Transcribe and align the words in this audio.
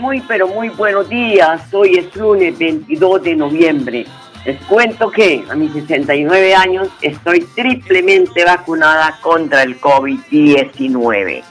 Muy, 0.00 0.20
pero 0.22 0.48
muy 0.48 0.70
buenos 0.70 1.08
días. 1.08 1.62
Hoy 1.72 1.98
es 1.98 2.16
lunes 2.16 2.58
22 2.58 3.22
de 3.22 3.36
noviembre. 3.36 4.06
Les 4.46 4.58
cuento 4.62 5.10
que 5.10 5.44
a 5.50 5.54
mis 5.54 5.72
69 5.74 6.54
años 6.54 6.88
estoy 7.02 7.40
triplemente 7.54 8.42
vacunada 8.44 9.18
contra 9.20 9.62
el 9.62 9.78
COVID-19. 9.78 11.42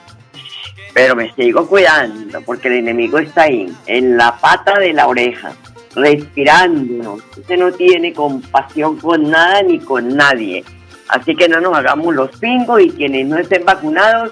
Pero 0.94 1.16
me 1.16 1.32
sigo 1.36 1.68
cuidando 1.68 2.42
porque 2.42 2.70
el 2.70 2.76
enemigo 2.76 3.20
está 3.20 3.44
ahí, 3.44 3.72
en 3.86 4.18
la 4.18 4.36
pata 4.38 4.80
de 4.80 4.94
la 4.94 5.08
oreja, 5.08 5.52
respirándonos. 5.96 7.22
Usted 7.38 7.58
no 7.58 7.72
tiene 7.72 8.14
compasión 8.14 8.98
con 8.98 9.30
nada 9.30 9.62
ni 9.62 9.78
con 9.78 10.16
nadie. 10.16 10.66
Así 11.10 11.36
que 11.36 11.48
no 11.48 11.62
nos 11.62 11.78
hagamos 11.78 12.16
los 12.16 12.36
pingos 12.38 12.82
y 12.82 12.90
quienes 12.90 13.28
no 13.28 13.38
estén 13.38 13.64
vacunados, 13.64 14.32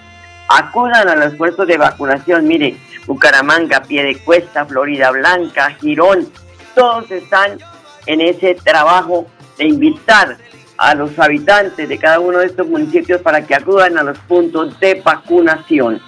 acudan 0.49 1.07
a 1.07 1.15
los 1.15 1.35
puestos 1.35 1.67
de 1.67 1.77
vacunación. 1.77 2.47
Mire, 2.47 2.77
Bucaramanga, 3.07 3.81
Piedecuesta, 3.81 4.65
Florida 4.65 5.09
Blanca, 5.11 5.71
Girón, 5.81 6.29
todos 6.75 7.09
están 7.09 7.57
en 8.05 8.21
ese 8.21 8.55
trabajo 8.55 9.25
de 9.57 9.65
invitar 9.65 10.37
a 10.77 10.93
los 10.93 11.17
habitantes 11.17 11.89
de 11.89 11.97
cada 11.97 12.19
uno 12.19 12.39
de 12.39 12.47
estos 12.47 12.67
municipios 12.67 13.21
para 13.21 13.45
que 13.47 13.55
acudan 13.55 13.97
a 13.97 14.03
los 14.03 14.19
puntos 14.19 14.79
de 14.79 15.01
vacunación. 15.03 15.99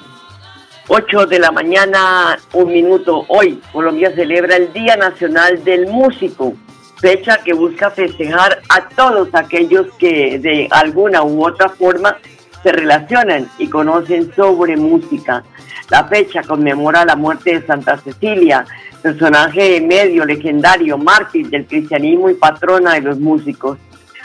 8 0.88 1.26
de 1.28 1.40
la 1.40 1.52
mañana, 1.52 2.38
un 2.54 2.72
minuto. 2.72 3.26
Hoy 3.28 3.62
Colombia 3.72 4.12
celebra 4.14 4.56
el 4.56 4.74
Día 4.74 4.96
Nacional 4.96 5.64
del 5.64 5.88
Músico, 5.88 6.54
fecha 7.00 7.38
que 7.38 7.54
busca 7.54 7.92
festejar 7.92 8.60
a 8.70 8.90
todos 8.90 9.30
aquellos 9.34 9.88
que 9.98 10.40
de 10.40 10.68
alguna 10.72 11.24
u 11.24 11.46
otra 11.46 11.70
forma 11.70 12.18
se 12.64 12.72
relacionan 12.72 13.50
y 13.58 13.70
conocen 13.70 14.34
sobre 14.36 14.76
música. 14.78 15.44
La 15.90 16.04
fecha 16.04 16.44
conmemora 16.44 17.04
la 17.04 17.16
muerte 17.16 17.60
de 17.60 17.66
Santa 17.66 17.98
Cecilia, 17.98 18.64
personaje 19.02 19.82
medio 19.82 20.24
legendario, 20.24 20.98
mártir 20.98 21.50
del 21.50 21.66
cristianismo 21.66 22.30
y 22.30 22.36
patrona 22.36 22.94
de 22.94 23.02
los 23.02 23.20
músicos. 23.20 23.80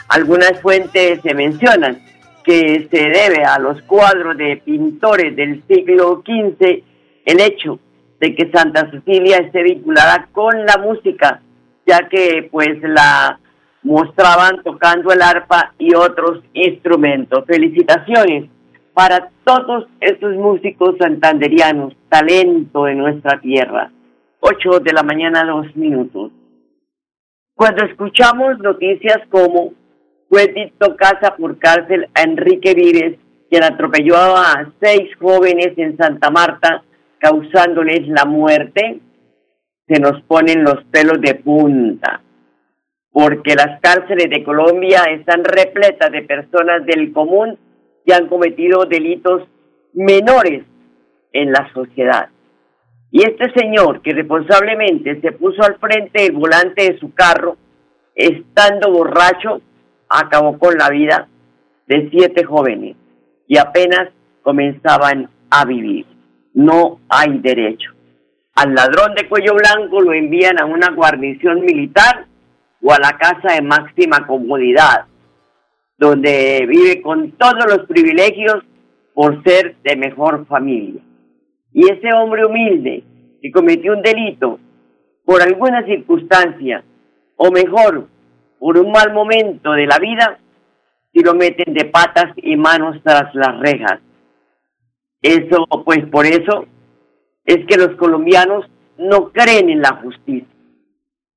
Algunas 0.09 0.61
fuentes 0.61 1.21
se 1.23 1.33
mencionan 1.33 2.03
que 2.43 2.87
se 2.91 2.97
debe 2.97 3.43
a 3.43 3.57
los 3.57 3.81
cuadros 3.83 4.37
de 4.37 4.57
pintores 4.57 5.35
del 5.35 5.63
siglo 5.67 6.21
XV 6.23 6.83
el 7.25 7.39
hecho 7.41 7.79
de 8.19 8.35
que 8.35 8.51
Santa 8.51 8.89
Cecilia 8.91 9.37
esté 9.37 9.63
vinculada 9.63 10.27
con 10.31 10.65
la 10.65 10.77
música, 10.77 11.41
ya 11.87 12.07
que 12.07 12.47
pues 12.51 12.79
la 12.83 13.39
mostraban 13.81 14.61
tocando 14.63 15.11
el 15.11 15.21
arpa 15.23 15.73
y 15.79 15.95
otros 15.95 16.43
instrumentos. 16.53 17.43
Felicitaciones 17.47 18.49
para 18.95 19.29
todos 19.43 19.87
estos 19.99 20.35
músicos 20.35 20.95
santanderianos, 20.97 21.93
talento 22.07 22.85
de 22.85 22.95
nuestra 22.95 23.41
tierra. 23.41 23.91
8 24.39 24.79
de 24.79 24.93
la 24.93 25.03
mañana, 25.03 25.43
dos 25.43 25.75
minutos. 25.75 26.31
Cuando 27.55 27.85
escuchamos 27.85 28.57
noticias 28.59 29.19
como 29.29 29.73
fue 30.29 30.71
casa 30.97 31.35
por 31.35 31.59
cárcel 31.59 32.07
a 32.13 32.21
Enrique 32.21 32.73
Vives, 32.73 33.19
quien 33.49 33.63
atropelló 33.63 34.15
a 34.15 34.71
seis 34.81 35.09
jóvenes 35.19 35.73
en 35.77 35.97
Santa 35.97 36.29
Marta, 36.31 36.83
causándoles 37.19 38.07
la 38.07 38.23
muerte, 38.23 38.99
se 39.87 39.99
nos 39.99 40.21
ponen 40.23 40.63
los 40.63 40.83
pelos 40.85 41.19
de 41.19 41.35
punta, 41.35 42.21
porque 43.11 43.55
las 43.55 43.79
cárceles 43.81 44.29
de 44.29 44.43
Colombia 44.43 45.03
están 45.11 45.43
repletas 45.43 46.11
de 46.11 46.21
personas 46.21 46.85
del 46.85 47.11
común 47.11 47.57
que 48.05 48.13
han 48.13 48.27
cometido 48.27 48.85
delitos 48.85 49.43
menores 49.93 50.63
en 51.33 51.51
la 51.51 51.71
sociedad. 51.73 52.29
Y 53.11 53.23
este 53.23 53.51
señor 53.53 54.01
que 54.01 54.11
responsablemente 54.11 55.21
se 55.21 55.31
puso 55.31 55.63
al 55.63 55.77
frente 55.79 56.23
del 56.23 56.33
volante 56.33 56.91
de 56.91 56.99
su 56.99 57.13
carro, 57.13 57.57
estando 58.13 58.91
borracho, 58.91 59.61
acabó 60.09 60.57
con 60.59 60.77
la 60.77 60.89
vida 60.89 61.27
de 61.87 62.09
siete 62.09 62.43
jóvenes 62.43 62.95
y 63.47 63.57
apenas 63.57 64.09
comenzaban 64.41 65.29
a 65.49 65.65
vivir. 65.65 66.05
No 66.53 66.99
hay 67.09 67.39
derecho. 67.39 67.91
Al 68.55 68.73
ladrón 68.73 69.15
de 69.15 69.27
cuello 69.27 69.53
blanco 69.53 70.01
lo 70.01 70.13
envían 70.13 70.59
a 70.59 70.65
una 70.65 70.91
guarnición 70.91 71.61
militar 71.61 72.25
o 72.81 72.93
a 72.93 72.99
la 72.99 73.17
casa 73.17 73.53
de 73.55 73.61
máxima 73.61 74.25
comodidad, 74.25 75.05
donde 75.97 76.65
vive 76.67 77.01
con 77.01 77.31
todos 77.31 77.65
los 77.67 77.87
privilegios 77.87 78.63
por 79.13 79.41
ser 79.43 79.75
de 79.83 79.95
mejor 79.95 80.45
familia. 80.47 81.01
Y 81.73 81.89
ese 81.91 82.13
hombre 82.13 82.45
humilde 82.45 83.03
que 83.41 83.51
cometió 83.51 83.93
un 83.93 84.01
delito 84.01 84.59
por 85.23 85.41
alguna 85.41 85.83
circunstancia, 85.85 86.83
o 87.37 87.51
mejor, 87.51 88.07
por 88.59 88.77
un 88.77 88.91
mal 88.91 89.13
momento 89.13 89.71
de 89.71 89.87
la 89.87 89.97
vida, 89.99 90.39
si 91.13 91.21
lo 91.21 91.33
meten 91.33 91.73
de 91.73 91.85
patas 91.85 92.33
y 92.37 92.55
manos 92.55 93.01
tras 93.03 93.33
las 93.33 93.59
rejas. 93.59 93.99
Eso, 95.21 95.65
pues 95.83 96.05
por 96.11 96.25
eso, 96.25 96.65
es 97.45 97.65
que 97.67 97.77
los 97.77 97.95
colombianos 97.97 98.65
no 98.97 99.31
creen 99.31 99.69
en 99.69 99.81
la 99.81 99.99
justicia. 100.01 100.47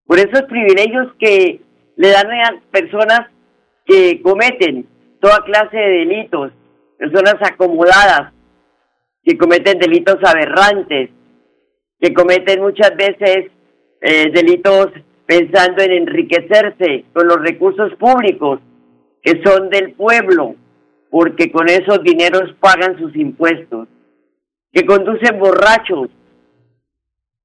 Por 0.06 0.18
esos 0.18 0.42
privilegios 0.42 1.12
que 1.18 1.60
le 1.96 2.08
dan 2.10 2.30
a 2.30 2.60
personas 2.70 3.28
que 3.88 4.20
cometen 4.20 4.86
toda 5.18 5.42
clase 5.46 5.76
de 5.78 5.88
delitos, 6.04 6.52
personas 6.98 7.36
acomodadas, 7.40 8.34
que 9.24 9.38
cometen 9.38 9.78
delitos 9.78 10.18
aberrantes, 10.22 11.10
que 11.98 12.12
cometen 12.12 12.60
muchas 12.60 12.94
veces 12.96 13.50
eh, 14.02 14.30
delitos 14.30 14.88
pensando 15.24 15.82
en 15.82 15.92
enriquecerse 15.92 17.06
con 17.14 17.26
los 17.26 17.40
recursos 17.40 17.94
públicos 17.94 18.60
que 19.22 19.42
son 19.42 19.70
del 19.70 19.92
pueblo, 19.94 20.54
porque 21.10 21.50
con 21.50 21.68
esos 21.68 22.02
dineros 22.02 22.54
pagan 22.60 22.98
sus 22.98 23.16
impuestos, 23.16 23.88
que 24.70 24.84
conducen 24.84 25.38
borrachos, 25.38 26.10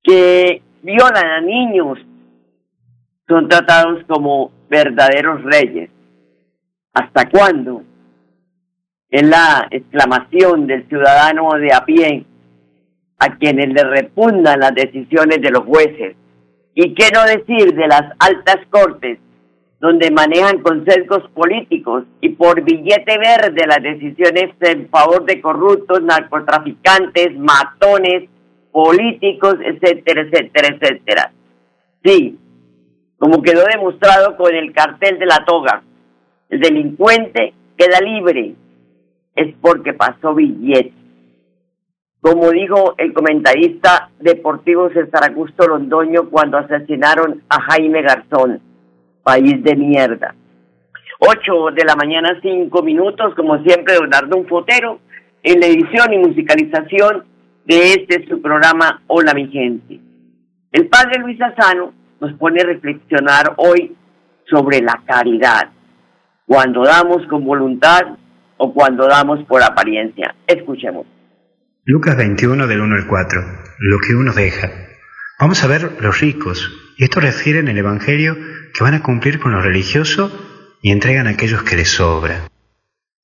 que 0.04 0.62
violan 0.82 1.26
a 1.26 1.42
niños, 1.42 2.00
son 3.30 3.48
tratados 3.48 4.04
como 4.08 4.52
verdaderos 4.70 5.42
reyes. 5.44 5.90
¿Hasta 6.94 7.28
cuándo? 7.30 7.84
Es 9.10 9.24
la 9.24 9.68
exclamación 9.72 10.68
del 10.68 10.88
ciudadano 10.88 11.52
de 11.54 11.74
a 11.74 11.86
pie 11.86 12.26
a 13.18 13.36
quienes 13.38 13.70
le 13.74 13.84
repundan 13.84 14.60
las 14.60 14.76
decisiones 14.76 15.42
de 15.42 15.50
los 15.50 15.64
jueces. 15.64 16.16
¿Y 16.76 16.94
qué 16.94 17.10
no 17.14 17.24
decir 17.24 17.74
de 17.74 17.88
las 17.88 18.04
altas 18.20 18.58
cortes, 18.70 19.20
donde 19.80 20.12
manejan 20.12 20.62
consejos 20.62 21.30
políticos 21.34 22.04
y 22.22 22.30
por 22.30 22.62
billete 22.62 23.18
verde 23.18 23.68
las 23.68 23.82
decisiones 23.82 24.52
en 24.62 24.90
favor 24.90 25.26
de 25.26 25.42
corruptos, 25.42 26.02
narcotraficantes, 26.02 27.38
matones, 27.38 28.30
políticos, 28.72 29.56
etcétera, 29.64 30.22
etcétera, 30.22 30.76
etcétera? 30.76 31.32
Sí, 32.04 32.38
como 33.18 33.42
quedó 33.42 33.64
demostrado 33.66 34.36
con 34.38 34.54
el 34.54 34.74
cartel 34.74 35.20
de 35.20 35.26
la 35.26 35.46
toga, 35.46 35.84
el 36.54 36.60
delincuente 36.60 37.54
queda 37.76 38.00
libre, 38.00 38.54
es 39.36 39.56
porque 39.60 39.94
pasó 39.94 40.36
billete. 40.36 40.94
Como 42.22 42.52
dijo 42.52 42.94
el 43.00 43.12
comentarista 43.12 44.12
deportivo 44.20 44.90
César 44.90 45.30
Augusto 45.30 45.68
Londoño 45.68 46.30
cuando 46.30 46.60
asesinaron 46.60 47.42
a 47.50 47.60
Jaime 47.62 48.04
Garzón, 48.04 48.62
país 49.24 49.64
de 49.64 49.76
mierda. 49.76 50.36
Ocho 51.20 51.72
de 51.74 51.84
la 51.86 51.96
mañana, 51.96 52.40
cinco 52.44 52.84
minutos, 52.84 53.34
como 53.36 53.58
siempre, 53.64 53.96
Leonardo 53.96 54.38
Un 54.38 54.48
Fotero, 54.48 55.00
en 55.42 55.60
la 55.60 55.66
edición 55.66 56.14
y 56.14 56.20
musicalización 56.20 57.26
de 57.66 57.94
este 57.94 58.28
su 58.28 58.42
programa 58.42 59.02
Hola 59.08 59.34
mi 59.34 59.48
gente. 59.48 60.00
El 60.72 60.88
padre 60.88 61.20
Luis 61.20 61.42
Asano 61.42 61.94
nos 62.20 62.34
pone 62.34 62.62
a 62.62 62.66
reflexionar 62.66 63.56
hoy 63.58 63.96
sobre 64.50 64.82
la 64.82 65.02
caridad, 65.06 65.70
cuando 66.46 66.84
damos 66.84 67.26
con 67.28 67.46
voluntad 67.46 68.02
o 68.58 68.74
cuando 68.74 69.08
damos 69.08 69.44
por 69.46 69.62
apariencia. 69.62 70.36
Escuchemos. 70.48 71.06
Lucas 71.86 72.16
21 72.16 72.68
del 72.68 72.82
1 72.82 72.96
al 72.96 73.08
4. 73.08 73.42
Lo 73.80 73.98
que 74.00 74.16
uno 74.16 74.34
deja. 74.34 74.72
Vamos 75.40 75.64
a 75.64 75.68
ver 75.68 75.98
los 76.02 76.22
ricos. 76.22 76.72
Esto 76.98 77.20
refiere 77.20 77.60
en 77.60 77.68
el 77.68 77.78
Evangelio 77.78 78.38
que 78.74 78.84
van 78.84 78.94
a 78.94 79.04
cumplir 79.04 79.40
con 79.40 79.52
lo 79.52 79.62
religioso 79.62 80.32
y 80.82 80.92
entregan 80.92 81.28
a 81.28 81.32
aquellos 81.32 81.64
que 81.64 81.76
les 81.76 81.90
sobra. 81.90 82.48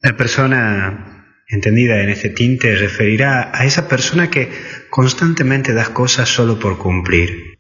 La 0.02 0.18
persona 0.18 1.26
entendida 1.48 2.02
en 2.02 2.10
este 2.10 2.30
tinte 2.30 2.76
referirá 2.76 3.52
a 3.54 3.66
esa 3.66 3.88
persona 3.88 4.30
que 4.30 4.50
constantemente 4.90 5.74
da 5.74 5.94
cosas 5.94 6.30
solo 6.30 6.60
por 6.60 6.78
cumplir. 6.78 7.58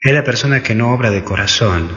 Es 0.00 0.12
la 0.12 0.24
persona 0.24 0.62
que 0.62 0.74
no 0.74 0.92
obra 0.92 1.10
de 1.10 1.22
corazón, 1.22 1.88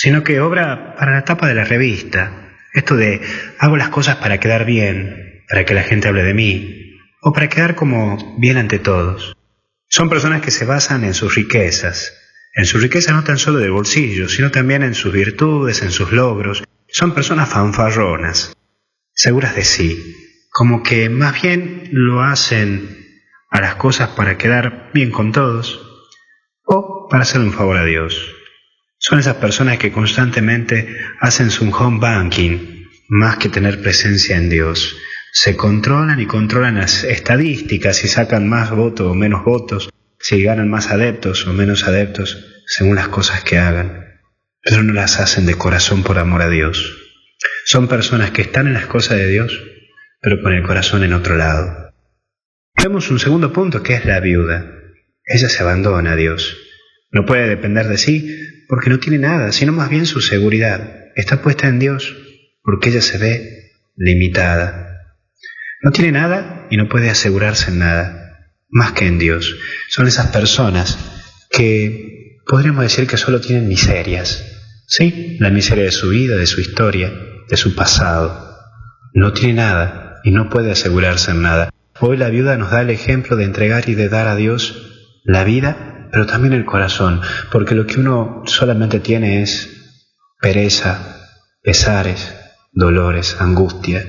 sino 0.00 0.24
que 0.24 0.40
obra 0.40 0.94
para 0.96 1.12
la 1.12 1.24
tapa 1.26 1.46
de 1.46 1.54
la 1.54 1.64
revista. 1.64 2.54
Esto 2.72 2.96
de 2.96 3.20
hago 3.58 3.76
las 3.76 3.90
cosas 3.90 4.16
para 4.16 4.40
quedar 4.40 4.64
bien, 4.64 5.44
para 5.46 5.66
que 5.66 5.74
la 5.74 5.82
gente 5.82 6.08
hable 6.08 6.22
de 6.22 6.32
mí, 6.32 6.96
o 7.20 7.34
para 7.34 7.50
quedar 7.50 7.74
como 7.74 8.16
bien 8.38 8.56
ante 8.56 8.78
todos. 8.78 9.36
Son 9.90 10.08
personas 10.08 10.40
que 10.40 10.52
se 10.52 10.64
basan 10.64 11.04
en 11.04 11.12
sus 11.12 11.34
riquezas, 11.34 12.16
en 12.54 12.64
su 12.64 12.78
riqueza 12.78 13.12
no 13.12 13.24
tan 13.24 13.36
solo 13.36 13.58
de 13.58 13.68
bolsillo, 13.68 14.30
sino 14.30 14.50
también 14.50 14.82
en 14.84 14.94
sus 14.94 15.12
virtudes, 15.12 15.82
en 15.82 15.90
sus 15.90 16.12
logros. 16.12 16.64
Son 16.88 17.12
personas 17.12 17.50
fanfarronas, 17.50 18.56
seguras 19.12 19.54
de 19.54 19.64
sí, 19.64 20.16
como 20.50 20.82
que 20.82 21.10
más 21.10 21.42
bien 21.42 21.90
lo 21.92 22.22
hacen 22.22 23.06
a 23.50 23.60
las 23.60 23.74
cosas 23.74 24.08
para 24.08 24.38
quedar 24.38 24.92
bien 24.94 25.10
con 25.10 25.32
todos 25.32 25.78
o 26.64 27.06
para 27.10 27.24
hacer 27.24 27.42
un 27.42 27.52
favor 27.52 27.76
a 27.76 27.84
Dios. 27.84 28.39
Son 29.02 29.18
esas 29.18 29.36
personas 29.36 29.78
que 29.78 29.92
constantemente 29.92 30.94
hacen 31.20 31.50
su 31.50 31.66
home 31.70 31.98
banking 31.98 32.84
más 33.08 33.38
que 33.38 33.48
tener 33.48 33.80
presencia 33.80 34.36
en 34.36 34.50
Dios. 34.50 34.94
Se 35.32 35.56
controlan 35.56 36.20
y 36.20 36.26
controlan 36.26 36.76
las 36.76 37.04
estadísticas 37.04 38.04
y 38.04 38.08
sacan 38.08 38.46
más 38.46 38.70
votos 38.70 39.06
o 39.06 39.14
menos 39.14 39.42
votos, 39.42 39.88
si 40.18 40.42
ganan 40.42 40.68
más 40.68 40.90
adeptos 40.90 41.46
o 41.46 41.54
menos 41.54 41.84
adeptos 41.84 42.44
según 42.66 42.96
las 42.96 43.08
cosas 43.08 43.42
que 43.42 43.56
hagan, 43.56 44.20
pero 44.62 44.82
no 44.82 44.92
las 44.92 45.18
hacen 45.18 45.46
de 45.46 45.54
corazón 45.54 46.02
por 46.02 46.18
amor 46.18 46.42
a 46.42 46.50
Dios. 46.50 46.98
Son 47.64 47.88
personas 47.88 48.32
que 48.32 48.42
están 48.42 48.66
en 48.66 48.74
las 48.74 48.86
cosas 48.86 49.16
de 49.16 49.28
Dios, 49.28 49.62
pero 50.20 50.42
con 50.42 50.52
el 50.52 50.62
corazón 50.62 51.04
en 51.04 51.14
otro 51.14 51.38
lado. 51.38 51.94
Vemos 52.76 53.10
un 53.10 53.18
segundo 53.18 53.50
punto 53.50 53.82
que 53.82 53.94
es 53.94 54.04
la 54.04 54.20
viuda. 54.20 54.70
Ella 55.24 55.48
se 55.48 55.62
abandona 55.62 56.12
a 56.12 56.16
Dios. 56.16 56.58
No 57.12 57.24
puede 57.24 57.48
depender 57.48 57.88
de 57.88 57.96
sí 57.96 58.50
porque 58.70 58.88
no 58.88 59.00
tiene 59.00 59.18
nada, 59.18 59.50
sino 59.50 59.72
más 59.72 59.90
bien 59.90 60.06
su 60.06 60.20
seguridad. 60.20 61.08
Está 61.16 61.42
puesta 61.42 61.66
en 61.66 61.80
Dios 61.80 62.16
porque 62.62 62.90
ella 62.90 63.02
se 63.02 63.18
ve 63.18 63.72
limitada. 63.96 65.08
No 65.82 65.90
tiene 65.90 66.12
nada 66.12 66.68
y 66.70 66.76
no 66.76 66.88
puede 66.88 67.10
asegurarse 67.10 67.72
en 67.72 67.80
nada, 67.80 68.38
más 68.68 68.92
que 68.92 69.08
en 69.08 69.18
Dios. 69.18 69.56
Son 69.88 70.06
esas 70.06 70.28
personas 70.28 70.96
que 71.50 72.38
podríamos 72.46 72.84
decir 72.84 73.08
que 73.08 73.16
solo 73.16 73.40
tienen 73.40 73.66
miserias. 73.66 74.46
Sí, 74.86 75.36
la 75.40 75.50
miseria 75.50 75.84
de 75.84 75.90
su 75.90 76.10
vida, 76.10 76.36
de 76.36 76.46
su 76.46 76.60
historia, 76.60 77.12
de 77.48 77.56
su 77.56 77.74
pasado. 77.74 78.56
No 79.14 79.32
tiene 79.32 79.54
nada 79.54 80.20
y 80.22 80.30
no 80.30 80.48
puede 80.48 80.70
asegurarse 80.70 81.32
en 81.32 81.42
nada. 81.42 81.70
Hoy 81.98 82.16
la 82.16 82.28
viuda 82.28 82.56
nos 82.56 82.70
da 82.70 82.82
el 82.82 82.90
ejemplo 82.90 83.36
de 83.36 83.44
entregar 83.44 83.88
y 83.88 83.96
de 83.96 84.08
dar 84.08 84.28
a 84.28 84.36
Dios 84.36 85.20
la 85.24 85.42
vida, 85.42 85.99
pero 86.12 86.26
también 86.26 86.52
el 86.52 86.64
corazón, 86.64 87.20
porque 87.50 87.74
lo 87.74 87.86
que 87.86 88.00
uno 88.00 88.42
solamente 88.46 89.00
tiene 89.00 89.42
es 89.42 89.68
pereza, 90.40 91.16
pesares, 91.62 92.34
dolores, 92.72 93.36
angustia, 93.40 94.04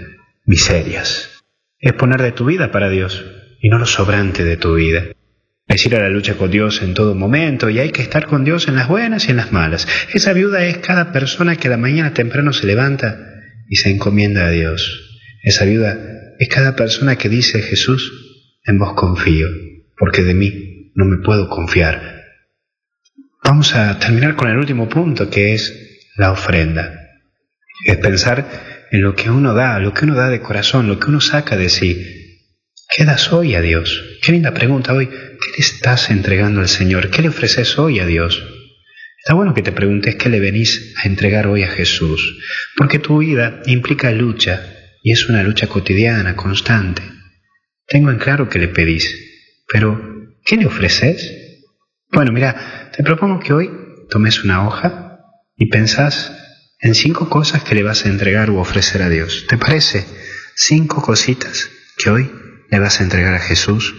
miserias. 0.45 1.43
Es 1.79 1.93
poner 1.93 2.21
de 2.21 2.31
tu 2.31 2.45
vida 2.45 2.71
para 2.71 2.89
Dios 2.89 3.25
y 3.61 3.69
no 3.69 3.77
lo 3.77 3.85
sobrante 3.85 4.43
de 4.43 4.57
tu 4.57 4.75
vida. 4.75 5.05
Es 5.67 5.85
ir 5.85 5.95
a 5.95 5.99
la 5.99 6.09
lucha 6.09 6.35
con 6.35 6.51
Dios 6.51 6.81
en 6.81 6.93
todo 6.93 7.15
momento 7.15 7.69
y 7.69 7.79
hay 7.79 7.91
que 7.91 8.01
estar 8.01 8.25
con 8.27 8.43
Dios 8.43 8.67
en 8.67 8.75
las 8.75 8.87
buenas 8.87 9.27
y 9.27 9.31
en 9.31 9.37
las 9.37 9.51
malas. 9.51 9.87
Esa 10.13 10.33
viuda 10.33 10.65
es 10.65 10.79
cada 10.79 11.11
persona 11.11 11.55
que 11.55 11.67
a 11.67 11.71
la 11.71 11.77
mañana 11.77 12.13
temprano 12.13 12.51
se 12.51 12.67
levanta 12.67 13.17
y 13.69 13.77
se 13.77 13.89
encomienda 13.89 14.45
a 14.45 14.49
Dios. 14.49 15.21
Esa 15.43 15.65
viuda 15.65 15.97
es 16.39 16.49
cada 16.49 16.75
persona 16.75 17.15
que 17.15 17.29
dice 17.29 17.61
Jesús, 17.61 18.11
en 18.65 18.79
vos 18.79 18.93
confío, 18.93 19.47
porque 19.97 20.23
de 20.23 20.33
mí 20.33 20.80
no 20.93 21.05
me 21.05 21.17
puedo 21.23 21.49
confiar. 21.49 22.21
Vamos 23.43 23.75
a 23.75 23.97
terminar 23.99 24.35
con 24.35 24.49
el 24.49 24.57
último 24.57 24.87
punto 24.87 25.29
que 25.29 25.53
es 25.53 26.09
la 26.15 26.31
ofrenda. 26.31 26.93
Es 27.85 27.97
pensar 27.97 28.87
en 28.91 29.01
lo 29.01 29.15
que 29.15 29.29
uno 29.29 29.53
da, 29.53 29.79
lo 29.79 29.93
que 29.93 30.05
uno 30.05 30.15
da 30.15 30.29
de 30.29 30.41
corazón, 30.41 30.87
lo 30.87 30.99
que 30.99 31.09
uno 31.09 31.21
saca 31.21 31.57
de 31.57 31.69
sí. 31.69 32.37
¿Qué 32.95 33.05
das 33.05 33.31
hoy 33.31 33.55
a 33.55 33.61
Dios? 33.61 34.19
Qué 34.21 34.33
linda 34.33 34.53
pregunta 34.53 34.93
hoy. 34.93 35.07
¿Qué 35.07 35.51
le 35.53 35.57
estás 35.57 36.11
entregando 36.11 36.59
al 36.59 36.67
Señor? 36.67 37.09
¿Qué 37.09 37.21
le 37.21 37.29
ofreces 37.29 37.79
hoy 37.79 37.99
a 37.99 38.05
Dios? 38.05 38.43
Está 39.17 39.33
bueno 39.33 39.53
que 39.53 39.61
te 39.61 39.71
preguntes 39.71 40.15
qué 40.15 40.29
le 40.29 40.39
venís 40.39 40.95
a 40.97 41.07
entregar 41.07 41.47
hoy 41.47 41.63
a 41.63 41.69
Jesús, 41.69 42.39
porque 42.75 42.99
tu 42.99 43.19
vida 43.19 43.61
implica 43.67 44.11
lucha, 44.11 44.75
y 45.03 45.11
es 45.11 45.29
una 45.29 45.43
lucha 45.43 45.67
cotidiana, 45.67 46.35
constante. 46.35 47.03
Tengo 47.87 48.09
en 48.09 48.17
claro 48.17 48.49
que 48.49 48.57
le 48.57 48.67
pedís, 48.67 49.15
pero 49.71 50.20
¿qué 50.45 50.57
le 50.57 50.65
ofreces? 50.65 51.65
Bueno, 52.11 52.31
mira, 52.31 52.91
te 52.95 53.03
propongo 53.03 53.39
que 53.39 53.53
hoy 53.53 53.69
tomes 54.09 54.43
una 54.43 54.67
hoja 54.67 55.19
y 55.55 55.67
pensás 55.67 56.37
en 56.79 56.95
cinco 56.95 57.29
cosas 57.29 57.63
que 57.63 57.75
le 57.75 57.83
vas 57.83 58.05
a 58.05 58.09
entregar 58.09 58.49
u 58.49 58.57
ofrecer 58.57 59.01
a 59.01 59.09
Dios. 59.09 59.45
¿Te 59.47 59.57
parece? 59.57 60.05
Cinco 60.55 61.01
cositas 61.01 61.69
que 61.97 62.09
hoy 62.09 62.31
le 62.69 62.79
vas 62.79 62.99
a 62.99 63.03
entregar 63.03 63.33
a 63.33 63.39
Jesús 63.39 63.95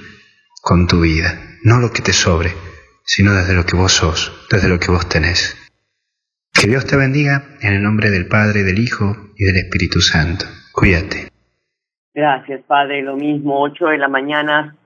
con 0.62 0.86
tu 0.86 1.00
vida. 1.00 1.38
No 1.62 1.78
lo 1.78 1.92
que 1.92 2.02
te 2.02 2.12
sobre, 2.12 2.50
sino 3.04 3.32
desde 3.34 3.54
lo 3.54 3.64
que 3.64 3.76
vos 3.76 3.92
sos, 3.92 4.46
desde 4.50 4.68
lo 4.68 4.78
que 4.78 4.90
vos 4.90 5.08
tenés. 5.08 5.56
Que 6.52 6.68
Dios 6.68 6.86
te 6.86 6.96
bendiga 6.96 7.44
en 7.60 7.74
el 7.74 7.82
nombre 7.82 8.10
del 8.10 8.26
Padre, 8.26 8.62
del 8.62 8.78
Hijo 8.78 9.16
y 9.36 9.44
del 9.44 9.56
Espíritu 9.56 10.00
Santo. 10.00 10.44
Cuídate. 10.72 11.28
Gracias, 12.14 12.62
Padre. 12.66 13.02
Lo 13.02 13.16
mismo, 13.16 13.62
8 13.62 13.86
de 13.86 13.98
la 13.98 14.08
mañana, 14.08 14.76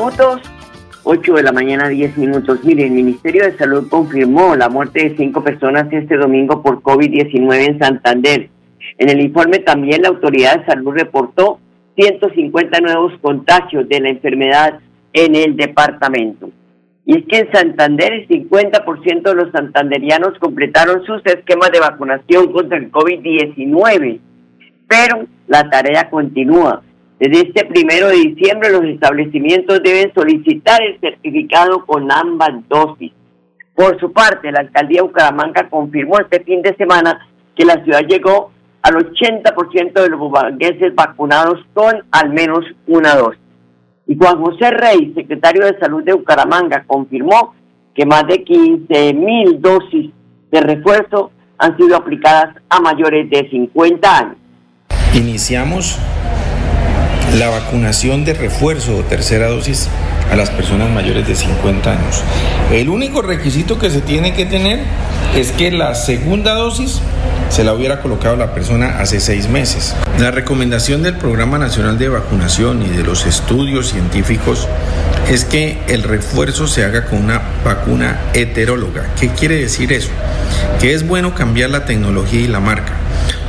Minutos. 0.00 0.40
8 1.02 1.34
de 1.34 1.42
la 1.42 1.52
mañana 1.52 1.88
10 1.88 2.16
minutos. 2.18 2.62
Mire, 2.64 2.84
el 2.84 2.92
Ministerio 2.92 3.44
de 3.44 3.56
Salud 3.56 3.88
confirmó 3.88 4.54
la 4.54 4.68
muerte 4.68 5.08
de 5.08 5.16
cinco 5.16 5.42
personas 5.42 5.92
este 5.92 6.16
domingo 6.16 6.62
por 6.62 6.82
COVID-19 6.82 7.66
en 7.66 7.78
Santander. 7.78 8.48
En 8.98 9.08
el 9.08 9.20
informe 9.20 9.58
también 9.58 10.02
la 10.02 10.08
Autoridad 10.08 10.60
de 10.60 10.66
Salud 10.66 10.92
reportó 10.92 11.58
150 11.96 12.80
nuevos 12.80 13.12
contagios 13.20 13.88
de 13.88 14.00
la 14.00 14.10
enfermedad 14.10 14.80
en 15.12 15.34
el 15.34 15.56
departamento. 15.56 16.50
Y 17.06 17.18
es 17.18 17.24
que 17.26 17.38
en 17.38 17.52
Santander 17.52 18.12
el 18.12 18.28
50% 18.28 19.22
de 19.22 19.34
los 19.34 19.50
santanderianos 19.52 20.38
completaron 20.38 21.04
sus 21.04 21.24
esquemas 21.24 21.70
de 21.72 21.80
vacunación 21.80 22.52
contra 22.52 22.78
el 22.78 22.92
COVID-19 22.92 24.20
pero 24.90 25.24
la 25.46 25.70
tarea 25.70 26.10
continúa. 26.10 26.82
Desde 27.20 27.48
este 27.48 27.66
primero 27.66 28.08
de 28.08 28.16
diciembre 28.16 28.70
los 28.70 28.82
establecimientos 28.84 29.82
deben 29.82 30.10
solicitar 30.14 30.80
el 30.82 30.98
certificado 31.00 31.84
con 31.84 32.10
ambas 32.10 32.66
dosis. 32.66 33.12
Por 33.74 34.00
su 34.00 34.10
parte, 34.10 34.50
la 34.50 34.60
alcaldía 34.60 35.02
de 35.02 35.08
Bucaramanga 35.08 35.68
confirmó 35.68 36.18
este 36.18 36.42
fin 36.42 36.62
de 36.62 36.74
semana 36.76 37.28
que 37.54 37.66
la 37.66 37.84
ciudad 37.84 38.00
llegó 38.08 38.52
al 38.80 38.94
80% 38.94 39.92
de 39.92 40.08
los 40.08 40.18
bumangueses 40.18 40.94
vacunados 40.94 41.60
con 41.74 42.02
al 42.10 42.30
menos 42.30 42.64
una 42.86 43.14
dosis. 43.14 43.42
Y 44.06 44.16
Juan 44.16 44.40
José 44.42 44.70
Rey, 44.70 45.12
secretario 45.14 45.66
de 45.66 45.78
Salud 45.78 46.02
de 46.02 46.14
Bucaramanga, 46.14 46.84
confirmó 46.86 47.54
que 47.94 48.06
más 48.06 48.26
de 48.28 48.42
15 48.42 49.12
mil 49.12 49.60
dosis 49.60 50.10
de 50.50 50.60
refuerzo 50.62 51.32
han 51.58 51.76
sido 51.76 51.96
aplicadas 51.96 52.56
a 52.70 52.80
mayores 52.80 53.28
de 53.28 53.46
50 53.50 54.18
años. 54.18 54.36
Iniciamos 55.14 56.00
la 57.38 57.48
vacunación 57.48 58.24
de 58.24 58.34
refuerzo 58.34 58.96
o 58.96 59.02
tercera 59.02 59.48
dosis 59.48 59.88
a 60.30 60.36
las 60.36 60.50
personas 60.50 60.90
mayores 60.90 61.26
de 61.26 61.34
50 61.34 61.90
años. 61.90 62.22
El 62.72 62.88
único 62.88 63.22
requisito 63.22 63.78
que 63.78 63.90
se 63.90 64.00
tiene 64.00 64.34
que 64.34 64.46
tener 64.46 64.80
es 65.36 65.52
que 65.52 65.70
la 65.70 65.94
segunda 65.94 66.54
dosis 66.54 67.00
se 67.48 67.64
la 67.64 67.74
hubiera 67.74 68.00
colocado 68.00 68.36
la 68.36 68.54
persona 68.54 68.98
hace 69.00 69.20
seis 69.20 69.48
meses. 69.48 69.94
La 70.18 70.30
recomendación 70.30 71.02
del 71.02 71.16
Programa 71.16 71.58
Nacional 71.58 71.98
de 71.98 72.08
Vacunación 72.08 72.82
y 72.82 72.88
de 72.88 73.02
los 73.02 73.26
estudios 73.26 73.88
científicos 73.88 74.68
es 75.28 75.44
que 75.44 75.78
el 75.88 76.02
refuerzo 76.02 76.66
se 76.66 76.84
haga 76.84 77.06
con 77.06 77.24
una 77.24 77.40
vacuna 77.64 78.20
heteróloga. 78.34 79.06
¿Qué 79.18 79.28
quiere 79.28 79.56
decir 79.56 79.92
eso? 79.92 80.10
Que 80.80 80.94
es 80.94 81.06
bueno 81.06 81.34
cambiar 81.34 81.70
la 81.70 81.84
tecnología 81.84 82.40
y 82.40 82.48
la 82.48 82.60
marca 82.60 82.99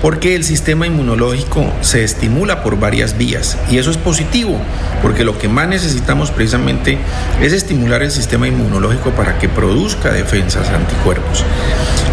porque 0.02 0.36
el 0.36 0.44
sistema 0.44 0.88
inmunológico 0.88 1.72
se 1.82 2.04
estimula 2.04 2.64
por 2.64 2.80
varias 2.80 3.18
vías 3.18 3.58
y 3.70 3.78
eso 3.78 3.92
es 3.92 3.98
positivo, 3.98 4.60
porque 5.02 5.24
lo 5.24 5.38
que 5.38 5.48
más 5.48 5.68
necesitamos 5.68 6.32
precisamente 6.32 6.98
es 7.42 7.54
estimular 7.54 8.02
el 8.02 8.12
sistema 8.12 8.48
inmunológico 8.48 9.12
para 9.12 9.38
que 9.38 9.48
produzca 9.50 10.12
defensas 10.12 10.70
anticuerpos. 10.70 11.46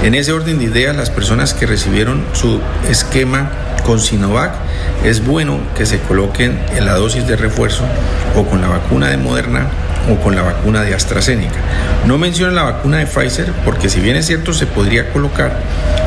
En 0.03 0.15
ese 0.15 0.33
orden 0.33 0.59
de 0.59 0.65
ideas, 0.65 0.95
las 0.95 1.11
personas 1.11 1.55
que 1.55 1.67
recibieron 1.67 2.23
su 2.33 2.61
esquema 2.89 3.51
con 3.85 4.01
Sinovac, 4.01 4.53
es 5.05 5.25
bueno 5.25 5.59
que 5.77 5.87
se 5.87 5.99
coloquen 6.01 6.59
en 6.77 6.85
la 6.85 6.95
dosis 6.95 7.27
de 7.27 7.37
refuerzo 7.37 7.85
o 8.37 8.45
con 8.45 8.61
la 8.61 8.69
vacuna 8.69 9.09
de 9.09 9.17
Moderna 9.17 9.69
o 10.11 10.17
con 10.17 10.35
la 10.35 10.43
vacuna 10.43 10.83
de 10.83 10.95
AstraZeneca. 10.95 11.59
No 12.07 12.19
menciono 12.19 12.53
la 12.53 12.63
vacuna 12.63 12.99
de 12.99 13.07
Pfizer 13.07 13.53
porque 13.65 13.89
si 13.89 14.01
bien 14.01 14.17
es 14.17 14.27
cierto 14.27 14.53
se 14.53 14.67
podría 14.67 15.13
colocar, 15.13 15.53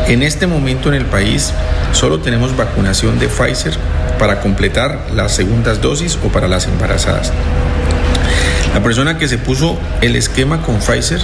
en 0.08 0.24
este 0.24 0.48
momento 0.48 0.90
en 0.90 0.96
el 0.96 1.06
país 1.06 1.54
solo 1.94 2.20
tenemos 2.20 2.56
vacunación 2.56 3.20
de 3.20 3.28
Pfizer 3.28 3.74
para 4.20 4.40
completar 4.40 5.08
las 5.14 5.32
segundas 5.34 5.82
dosis 5.82 6.18
o 6.24 6.30
para 6.30 6.48
las 6.48 6.66
embarazadas. 6.66 7.32
La 8.74 8.82
persona 8.82 9.18
que 9.18 9.28
se 9.28 9.38
puso 9.38 9.78
el 10.02 10.16
esquema 10.16 10.62
con 10.62 10.78
Pfizer 10.80 11.22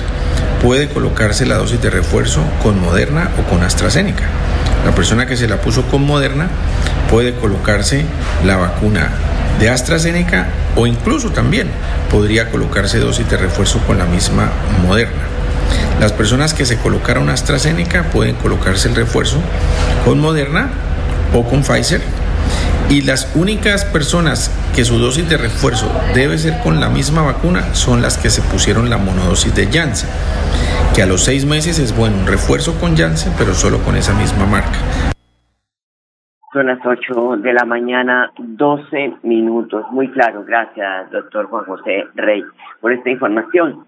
puede 0.61 0.89
colocarse 0.89 1.45
la 1.45 1.55
dosis 1.55 1.81
de 1.81 1.89
refuerzo 1.89 2.41
con 2.61 2.79
Moderna 2.81 3.29
o 3.39 3.49
con 3.49 3.63
AstraZeneca. 3.63 4.25
La 4.85 4.93
persona 4.93 5.25
que 5.25 5.37
se 5.37 5.47
la 5.47 5.57
puso 5.61 5.83
con 5.83 6.05
Moderna 6.05 6.49
puede 7.09 7.35
colocarse 7.35 8.05
la 8.45 8.57
vacuna 8.57 9.11
de 9.59 9.69
AstraZeneca 9.69 10.47
o 10.75 10.87
incluso 10.87 11.31
también 11.31 11.69
podría 12.09 12.49
colocarse 12.49 12.99
dosis 12.99 13.29
de 13.29 13.37
refuerzo 13.37 13.79
con 13.79 13.97
la 13.97 14.05
misma 14.05 14.49
Moderna. 14.83 15.23
Las 15.99 16.11
personas 16.11 16.53
que 16.53 16.65
se 16.65 16.77
colocaron 16.77 17.29
AstraZeneca 17.29 18.03
pueden 18.11 18.35
colocarse 18.35 18.87
el 18.87 18.95
refuerzo 18.95 19.37
con 20.05 20.19
Moderna 20.19 20.69
o 21.33 21.43
con 21.43 21.63
Pfizer 21.63 22.01
y 22.89 23.01
las 23.01 23.27
únicas 23.35 23.83
personas 23.83 24.49
que 24.75 24.85
su 24.85 24.97
dosis 24.97 25.27
de 25.27 25.37
refuerzo 25.37 25.91
debe 26.13 26.37
ser 26.37 26.59
con 26.59 26.79
la 26.79 26.89
misma 26.89 27.21
vacuna 27.21 27.73
son 27.73 28.01
las 28.01 28.17
que 28.17 28.29
se 28.29 28.41
pusieron 28.41 28.89
la 28.89 28.97
monodosis 28.97 29.53
de 29.53 29.67
Janssen, 29.67 30.07
que 30.95 31.01
a 31.01 31.05
los 31.05 31.23
seis 31.23 31.45
meses 31.45 31.79
es 31.79 31.95
bueno 31.95 32.17
un 32.17 32.27
refuerzo 32.27 32.75
con 32.75 32.95
Janssen, 32.95 33.33
pero 33.37 33.53
solo 33.53 33.79
con 33.79 33.97
esa 33.97 34.13
misma 34.13 34.45
marca. 34.45 35.16
Son 36.57 36.65
las 36.65 36.83
8 36.83 37.37
de 37.37 37.53
la 37.53 37.65
mañana, 37.65 38.31
12 38.35 39.17
minutos. 39.21 39.85
Muy 39.91 40.09
claro, 40.09 40.43
gracias, 40.43 41.11
doctor 41.11 41.45
Juan 41.45 41.65
José 41.65 42.05
Rey, 42.15 42.43
por 42.81 42.91
esta 42.91 43.11
información. 43.11 43.85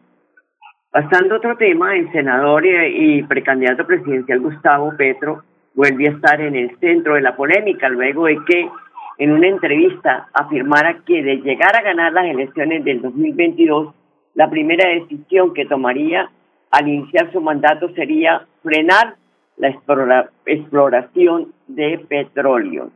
Pasando 0.92 1.34
a 1.34 1.38
otro 1.40 1.58
tema, 1.58 1.96
el 1.96 2.12
senador 2.12 2.64
y, 2.68 3.24
precandidato 3.24 3.88
presidencial 3.88 4.42
Gustavo 4.42 4.94
Petro 4.96 5.42
vuelve 5.74 6.10
a 6.10 6.12
estar 6.12 6.40
en 6.42 6.56
el 6.56 6.78
centro 6.78 7.16
de 7.16 7.22
la 7.22 7.36
polémica 7.36 7.90
luego 7.90 8.28
de 8.28 8.38
que 8.46 8.70
en 9.18 9.32
una 9.32 9.48
entrevista 9.48 10.28
afirmara 10.32 11.00
que 11.08 11.24
de 11.24 11.38
llegar 11.38 11.76
a 11.76 11.82
ganar 11.82 12.14
las 12.14 12.26
elecciones 12.26 12.86
del 12.86 13.02
2022, 13.02 13.96
la 14.36 14.48
primera 14.48 14.88
decisión 14.88 15.56
que 15.56 15.66
tomaría 15.66 16.30
al 16.70 16.88
iniciar 16.88 17.32
su 17.32 17.42
mandato 17.42 17.90
sería 17.96 18.46
frenar 18.62 19.16
la 19.60 19.68
explora- 19.70 20.30
exploración 20.46 21.54
de 21.68 22.00
petróleo. 22.10 22.90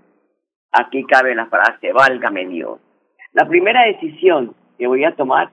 Aquí 0.71 1.03
cabe 1.03 1.35
la 1.35 1.45
frase, 1.45 1.93
válgame 1.93 2.47
Dios. 2.47 2.79
La 3.33 3.47
primera 3.47 3.83
decisión 3.85 4.55
que 4.77 4.87
voy 4.87 5.03
a 5.03 5.15
tomar 5.15 5.51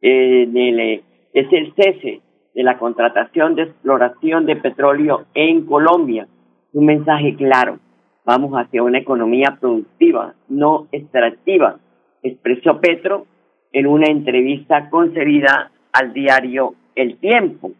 eh, 0.00 0.46
del- 0.48 1.02
es 1.32 1.52
el 1.52 1.72
cese 1.74 2.20
de 2.54 2.62
la 2.62 2.78
contratación 2.78 3.54
de 3.56 3.62
exploración 3.62 4.46
de 4.46 4.56
petróleo 4.56 5.24
en 5.34 5.64
Colombia. 5.66 6.28
Un 6.72 6.86
mensaje 6.86 7.34
claro. 7.36 7.78
Vamos 8.26 8.52
hacia 8.54 8.82
una 8.82 8.98
economía 8.98 9.56
productiva, 9.60 10.34
no 10.48 10.86
extractiva, 10.92 11.78
expresó 12.22 12.80
Petro 12.80 13.26
en 13.72 13.86
una 13.86 14.06
entrevista 14.06 14.88
concedida 14.88 15.70
al 15.92 16.12
diario 16.12 16.74
El 16.94 17.16
Tiempo. 17.18 17.72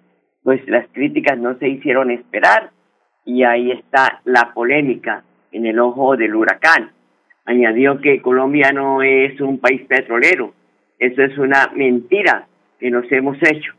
Pues 0.45 0.61
las 0.69 0.87
críticas 0.93 1.39
no 1.39 1.59
se 1.59 1.69
hicieron 1.69 2.13
esperar 2.13 2.71
y 3.25 3.43
ahí 3.43 3.73
está 3.73 4.21
la 4.25 4.53
polémica 4.55 5.25
en 5.51 5.67
el 5.67 5.81
ojo 5.81 6.17
del 6.17 6.37
huracán. 6.37 6.93
Añadió 7.47 8.01
que 8.01 8.23
Colombia 8.23 8.71
no 8.73 9.03
es 9.03 9.41
un 9.41 9.59
país 9.59 9.83
petrolero, 9.89 10.55
eso 10.99 11.23
es 11.23 11.37
una 11.39 11.73
mentira 11.75 12.47
que 12.79 12.91
nos 12.91 13.11
hemos 13.11 13.37
hecho. 13.43 13.73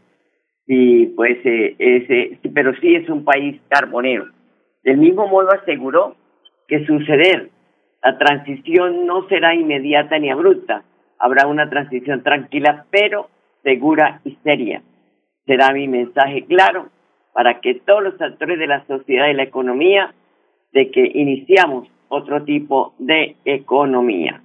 Y 0.67 1.07
pues, 1.07 1.37
eh, 1.45 1.75
ese, 1.77 2.39
pero 2.53 2.75
sí 2.81 2.95
es 2.95 3.07
un 3.09 3.23
país 3.23 3.61
carbonero. 3.69 4.25
Del 4.83 4.97
mismo 4.97 5.27
modo 5.27 5.49
aseguró 5.51 6.15
que 6.67 6.85
suceder 6.85 7.49
la 8.03 8.19
transición 8.19 9.07
no 9.07 9.27
será 9.27 9.55
inmediata 9.55 10.19
ni 10.19 10.29
abrupta, 10.29 10.83
habrá 11.17 11.47
una 11.47 11.69
transición 11.71 12.21
tranquila, 12.21 12.85
pero 12.91 13.29
segura 13.63 14.21
y 14.23 14.37
seria. 14.43 14.83
Será 15.45 15.73
mi 15.73 15.87
mensaje 15.87 16.45
claro 16.45 16.89
para 17.33 17.59
que 17.61 17.75
todos 17.75 18.03
los 18.03 18.21
actores 18.21 18.57
de 18.57 18.67
la 18.67 18.85
sociedad 18.85 19.27
y 19.27 19.33
la 19.33 19.43
economía 19.43 20.13
de 20.71 20.91
que 20.91 21.11
iniciamos 21.13 21.87
otro 22.07 22.43
tipo 22.43 22.93
de 22.97 23.35
economía. 23.45 24.41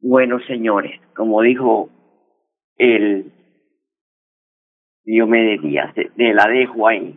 Bueno, 0.00 0.40
señores, 0.46 1.00
como 1.14 1.42
dijo 1.42 1.90
el 2.76 3.32
Diomedes 5.04 5.62
Díaz. 5.62 5.94
De 5.94 6.34
la 6.34 6.46
dejo 6.46 6.86
ahí. 6.86 7.16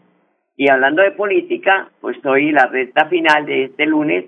Y 0.56 0.70
hablando 0.70 1.02
de 1.02 1.12
política, 1.12 1.90
pues 2.02 2.18
hoy 2.26 2.52
la 2.52 2.68
recta 2.68 3.06
final 3.06 3.46
de 3.46 3.66
este 3.66 3.86
lunes 3.86 4.26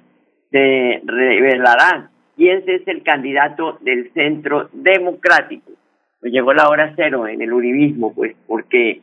se 0.51 1.01
revelará 1.03 2.09
quién 2.35 2.63
es 2.67 2.87
el 2.87 3.03
candidato 3.03 3.77
del 3.81 4.11
centro 4.13 4.69
democrático. 4.73 5.71
Llegó 6.21 6.53
la 6.53 6.69
hora 6.69 6.93
cero 6.95 7.27
en 7.27 7.41
el 7.41 7.53
uribismo, 7.53 8.13
pues 8.13 8.35
porque 8.47 9.01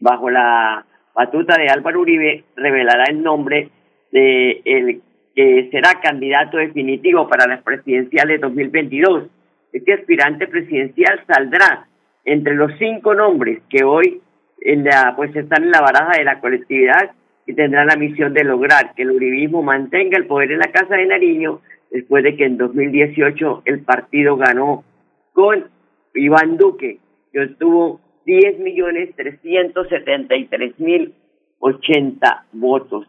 bajo 0.00 0.30
la 0.30 0.86
batuta 1.14 1.56
de 1.58 1.68
Álvaro 1.68 2.00
Uribe 2.00 2.44
revelará 2.56 3.04
el 3.08 3.22
nombre 3.22 3.68
de 4.10 4.62
el 4.64 5.02
que 5.34 5.68
será 5.70 6.00
candidato 6.02 6.58
definitivo 6.58 7.28
para 7.28 7.46
las 7.46 7.62
presidenciales 7.62 8.40
2022. 8.40 9.24
Este 9.72 9.94
aspirante 9.94 10.46
presidencial 10.46 11.22
saldrá 11.26 11.86
entre 12.24 12.54
los 12.54 12.72
cinco 12.78 13.14
nombres 13.14 13.62
que 13.68 13.84
hoy 13.84 14.20
en 14.60 14.84
la, 14.84 15.14
pues 15.16 15.34
están 15.34 15.64
en 15.64 15.70
la 15.70 15.80
baraja 15.80 16.18
de 16.18 16.24
la 16.24 16.40
colectividad 16.40 17.10
y 17.46 17.54
tendrán 17.54 17.88
la 17.88 17.96
misión 17.96 18.32
de 18.34 18.44
lograr 18.44 18.94
que 18.94 19.02
el 19.02 19.10
uribismo 19.10 19.62
mantenga 19.62 20.16
el 20.16 20.26
poder 20.26 20.52
en 20.52 20.58
la 20.58 20.70
Casa 20.70 20.96
de 20.96 21.06
Nariño 21.06 21.60
después 21.90 22.22
de 22.22 22.36
que 22.36 22.44
en 22.44 22.58
2018 22.58 23.62
el 23.64 23.80
partido 23.80 24.36
ganó 24.36 24.84
con 25.32 25.66
Iván 26.14 26.56
Duque, 26.56 26.98
que 27.32 27.40
obtuvo 27.40 28.00
10 28.24 28.58
millones 28.60 29.14
373 29.16 30.78
mil 30.78 31.14
80 31.58 32.46
votos. 32.52 33.06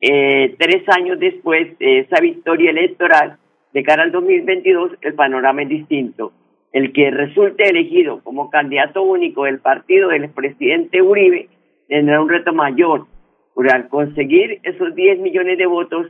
Eh, 0.00 0.56
tres 0.58 0.82
años 0.88 1.18
después 1.20 1.78
de 1.78 2.00
esa 2.00 2.20
victoria 2.20 2.70
electoral, 2.70 3.38
de 3.72 3.82
cara 3.82 4.02
al 4.02 4.12
2022, 4.12 4.92
el 5.00 5.14
panorama 5.14 5.62
es 5.62 5.68
distinto. 5.68 6.32
El 6.72 6.92
que 6.92 7.10
resulte 7.10 7.68
elegido 7.68 8.22
como 8.24 8.50
candidato 8.50 9.02
único 9.02 9.44
del 9.44 9.60
partido 9.60 10.08
del 10.08 10.30
presidente 10.30 11.02
Uribe 11.02 11.48
tendrá 11.88 12.20
un 12.20 12.28
reto 12.28 12.52
mayor, 12.52 13.06
por 13.54 13.70
al 13.70 13.88
conseguir 13.88 14.60
esos 14.62 14.94
10 14.94 15.20
millones 15.20 15.58
de 15.58 15.66
votos, 15.66 16.06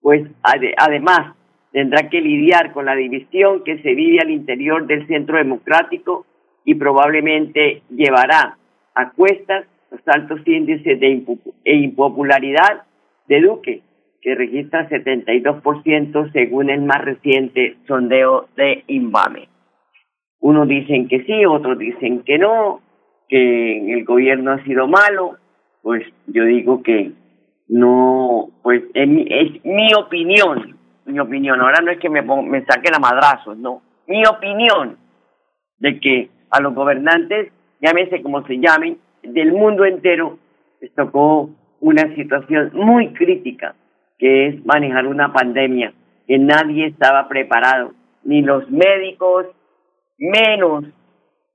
pues 0.00 0.28
además 0.42 1.36
tendrá 1.72 2.08
que 2.08 2.20
lidiar 2.20 2.72
con 2.72 2.86
la 2.86 2.96
división 2.96 3.62
que 3.64 3.78
se 3.78 3.94
vive 3.94 4.18
al 4.20 4.30
interior 4.30 4.86
del 4.86 5.06
centro 5.06 5.38
democrático 5.38 6.26
y 6.64 6.74
probablemente 6.74 7.82
llevará 7.90 8.56
a 8.94 9.10
cuestas 9.12 9.66
los 9.90 10.00
altos 10.06 10.40
índices 10.46 11.00
de 11.00 11.24
e 11.64 11.76
impopularidad 11.76 12.82
de 13.28 13.40
Duque, 13.40 13.82
que 14.20 14.34
registra 14.34 14.88
72% 14.88 16.32
según 16.32 16.70
el 16.70 16.82
más 16.82 17.02
reciente 17.04 17.76
sondeo 17.86 18.48
de 18.56 18.84
Invame. 18.88 19.48
Unos 20.40 20.68
dicen 20.68 21.08
que 21.08 21.22
sí, 21.24 21.44
otros 21.44 21.78
dicen 21.78 22.22
que 22.22 22.38
no, 22.38 22.80
que 23.28 23.92
el 23.94 24.04
gobierno 24.04 24.52
ha 24.52 24.64
sido 24.64 24.86
malo, 24.88 25.36
pues 25.82 26.04
yo 26.26 26.44
digo 26.44 26.82
que 26.82 27.12
no, 27.68 28.50
pues 28.62 28.82
es 28.94 29.08
mi, 29.08 29.26
es 29.30 29.64
mi 29.64 29.94
opinión, 29.94 30.76
mi 31.10 31.20
opinión, 31.20 31.60
ahora 31.60 31.80
no 31.82 31.90
es 31.90 31.98
que 31.98 32.08
me, 32.08 32.22
me 32.22 32.64
saquen 32.64 32.94
a 32.94 33.54
no, 33.56 33.82
mi 34.06 34.26
opinión 34.26 34.96
de 35.78 36.00
que 36.00 36.30
a 36.50 36.60
los 36.60 36.74
gobernantes, 36.74 37.52
llámese 37.80 38.22
como 38.22 38.46
se 38.46 38.58
llamen, 38.58 38.98
del 39.22 39.52
mundo 39.52 39.84
entero, 39.84 40.38
les 40.80 40.92
tocó 40.94 41.50
una 41.80 42.14
situación 42.14 42.70
muy 42.74 43.12
crítica, 43.12 43.74
que 44.18 44.48
es 44.48 44.66
manejar 44.66 45.06
una 45.06 45.32
pandemia 45.32 45.92
que 46.26 46.38
nadie 46.38 46.86
estaba 46.86 47.28
preparado, 47.28 47.92
ni 48.22 48.42
los 48.42 48.70
médicos, 48.70 49.46
menos 50.18 50.84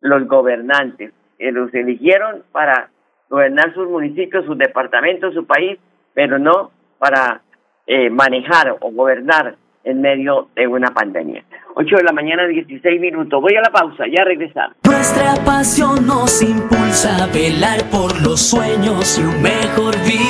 los 0.01 0.27
gobernantes, 0.27 1.13
que 1.37 1.51
los 1.51 1.73
eligieron 1.73 2.43
para 2.51 2.89
gobernar 3.29 3.73
sus 3.73 3.87
municipios, 3.87 4.45
sus 4.45 4.57
departamentos, 4.57 5.33
su 5.33 5.45
país, 5.45 5.79
pero 6.13 6.39
no 6.39 6.71
para 6.97 7.41
eh, 7.87 8.09
manejar 8.09 8.77
o 8.79 8.91
gobernar 8.91 9.55
en 9.83 10.01
medio 10.01 10.49
de 10.55 10.67
una 10.67 10.93
pandemia. 10.93 11.43
8 11.75 11.97
de 11.97 12.03
la 12.03 12.11
mañana, 12.11 12.47
16 12.47 12.99
minutos. 12.99 13.41
Voy 13.41 13.55
a 13.55 13.61
la 13.61 13.71
pausa, 13.71 14.05
ya 14.07 14.23
regresar. 14.23 14.71
Nuestra 14.83 15.35
pasión 15.45 16.07
nos 16.07 16.41
impulsa 16.41 17.23
a 17.23 17.27
velar 17.27 17.83
por 17.91 18.19
los 18.21 18.41
sueños 18.41 19.19
y 19.19 19.21
un 19.21 19.41
mejor 19.41 19.95
vivir. 20.03 20.25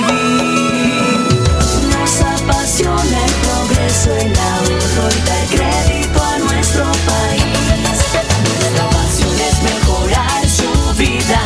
Nos 1.94 2.22
apasiona 2.22 3.20
el 3.26 3.34
progreso, 3.46 4.12
el 4.18 4.34
ahorro 4.36 5.08
y 5.14 5.22
dar 5.24 5.46
crédito 5.54 6.20
a 6.22 6.38
nuestro 6.40 6.84
país. 7.08 7.86
Nuestra 7.88 8.90
pasión 8.90 9.36
es 9.40 9.64
mejorar 9.64 10.44
su 10.46 10.72
vida 10.98 11.40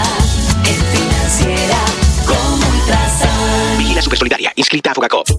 en 0.65 0.79
financiera 0.95 1.79
como 2.25 2.65
Ultrasan. 2.73 3.77
Vigila 3.77 4.01
Super 4.01 4.17
Solidaria, 4.17 4.51
inscrita 4.55 4.91
a 4.91 4.93
Fogacop. 4.95 5.38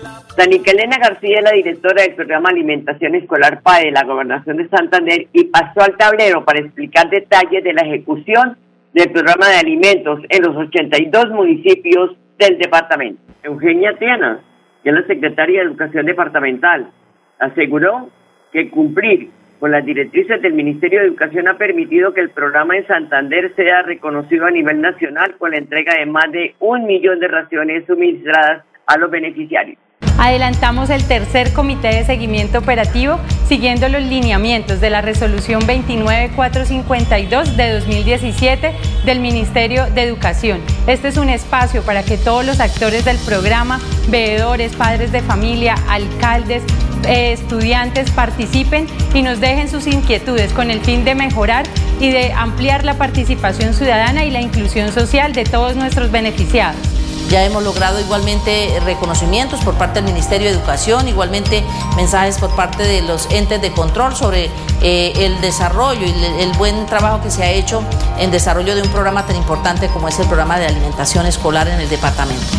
Danica 0.41 0.71
Elena 0.71 0.97
García 0.97 1.37
es 1.37 1.43
la 1.43 1.51
directora 1.51 2.01
del 2.01 2.15
programa 2.15 2.49
Alimentación 2.49 3.13
Escolar 3.13 3.61
PAE 3.61 3.85
de 3.85 3.91
la 3.91 4.03
Gobernación 4.05 4.57
de 4.57 4.67
Santander 4.69 5.27
y 5.33 5.43
pasó 5.43 5.81
al 5.81 5.95
tablero 5.97 6.43
para 6.43 6.61
explicar 6.61 7.11
detalles 7.11 7.63
de 7.63 7.73
la 7.73 7.83
ejecución 7.83 8.57
del 8.91 9.11
programa 9.11 9.49
de 9.49 9.57
alimentos 9.57 10.19
en 10.29 10.41
los 10.41 10.55
82 10.55 11.29
municipios 11.29 12.17
del 12.39 12.57
departamento. 12.57 13.21
Eugenia 13.43 13.95
Tiana, 13.99 14.39
que 14.83 14.89
es 14.89 14.95
la 14.95 15.05
secretaria 15.05 15.59
de 15.59 15.67
Educación 15.67 16.07
Departamental, 16.07 16.89
aseguró 17.37 18.09
que 18.51 18.71
cumplir 18.71 19.29
con 19.59 19.69
las 19.69 19.85
directrices 19.85 20.41
del 20.41 20.53
Ministerio 20.53 21.01
de 21.01 21.05
Educación 21.05 21.49
ha 21.49 21.59
permitido 21.59 22.15
que 22.15 22.21
el 22.21 22.31
programa 22.31 22.77
en 22.77 22.87
Santander 22.87 23.53
sea 23.55 23.83
reconocido 23.83 24.47
a 24.47 24.49
nivel 24.49 24.81
nacional 24.81 25.35
con 25.37 25.51
la 25.51 25.57
entrega 25.57 25.99
de 25.99 26.07
más 26.07 26.31
de 26.31 26.55
un 26.57 26.87
millón 26.87 27.19
de 27.19 27.27
raciones 27.27 27.85
suministradas 27.85 28.65
a 28.87 28.97
los 28.97 29.11
beneficiarios. 29.11 29.77
Adelantamos 30.21 30.91
el 30.91 31.03
tercer 31.05 31.51
comité 31.51 31.87
de 31.87 32.05
seguimiento 32.05 32.59
operativo 32.59 33.19
siguiendo 33.47 33.89
los 33.89 34.03
lineamientos 34.03 34.79
de 34.79 34.91
la 34.91 35.01
resolución 35.01 35.65
29452 35.65 37.57
de 37.57 37.73
2017 37.79 38.71
del 39.03 39.19
Ministerio 39.19 39.87
de 39.87 40.03
Educación. 40.03 40.61
Este 40.85 41.07
es 41.07 41.17
un 41.17 41.29
espacio 41.29 41.81
para 41.81 42.03
que 42.03 42.19
todos 42.19 42.45
los 42.45 42.59
actores 42.59 43.03
del 43.03 43.17
programa, 43.17 43.79
veedores, 44.09 44.75
padres 44.75 45.11
de 45.11 45.23
familia, 45.23 45.73
alcaldes, 45.89 46.61
eh, 47.07 47.31
estudiantes 47.31 48.11
participen 48.11 48.85
y 49.15 49.23
nos 49.23 49.39
dejen 49.39 49.71
sus 49.71 49.87
inquietudes 49.87 50.53
con 50.53 50.69
el 50.69 50.81
fin 50.81 51.03
de 51.03 51.15
mejorar 51.15 51.65
y 51.99 52.11
de 52.11 52.31
ampliar 52.33 52.85
la 52.85 52.93
participación 52.93 53.73
ciudadana 53.73 54.23
y 54.23 54.29
la 54.29 54.41
inclusión 54.41 54.91
social 54.91 55.33
de 55.33 55.45
todos 55.45 55.75
nuestros 55.75 56.11
beneficiados. 56.11 56.90
Ya 57.31 57.45
hemos 57.45 57.63
logrado 57.63 57.97
igualmente 58.01 58.75
reconocimientos 58.83 59.63
por 59.63 59.77
parte 59.77 60.01
del 60.01 60.11
Ministerio 60.11 60.51
de 60.51 60.53
Educación, 60.53 61.07
igualmente 61.07 61.63
mensajes 61.95 62.37
por 62.37 62.53
parte 62.57 62.83
de 62.83 63.07
los 63.07 63.31
entes 63.31 63.61
de 63.61 63.71
control 63.71 64.11
sobre 64.11 64.51
eh, 64.83 65.15
el 65.15 65.39
desarrollo 65.39 66.03
y 66.03 66.11
el, 66.43 66.51
buen 66.59 66.85
trabajo 66.87 67.23
que 67.23 67.29
se 67.29 67.43
ha 67.43 67.51
hecho 67.55 67.87
en 68.19 68.31
desarrollo 68.31 68.75
de 68.75 68.81
un 68.81 68.91
programa 68.91 69.25
tan 69.25 69.37
importante 69.37 69.87
como 69.93 70.09
es 70.09 70.19
el 70.19 70.27
programa 70.27 70.59
de 70.59 70.65
alimentación 70.65 71.25
escolar 71.25 71.71
en 71.71 71.79
el 71.79 71.87
departamento. 71.87 72.51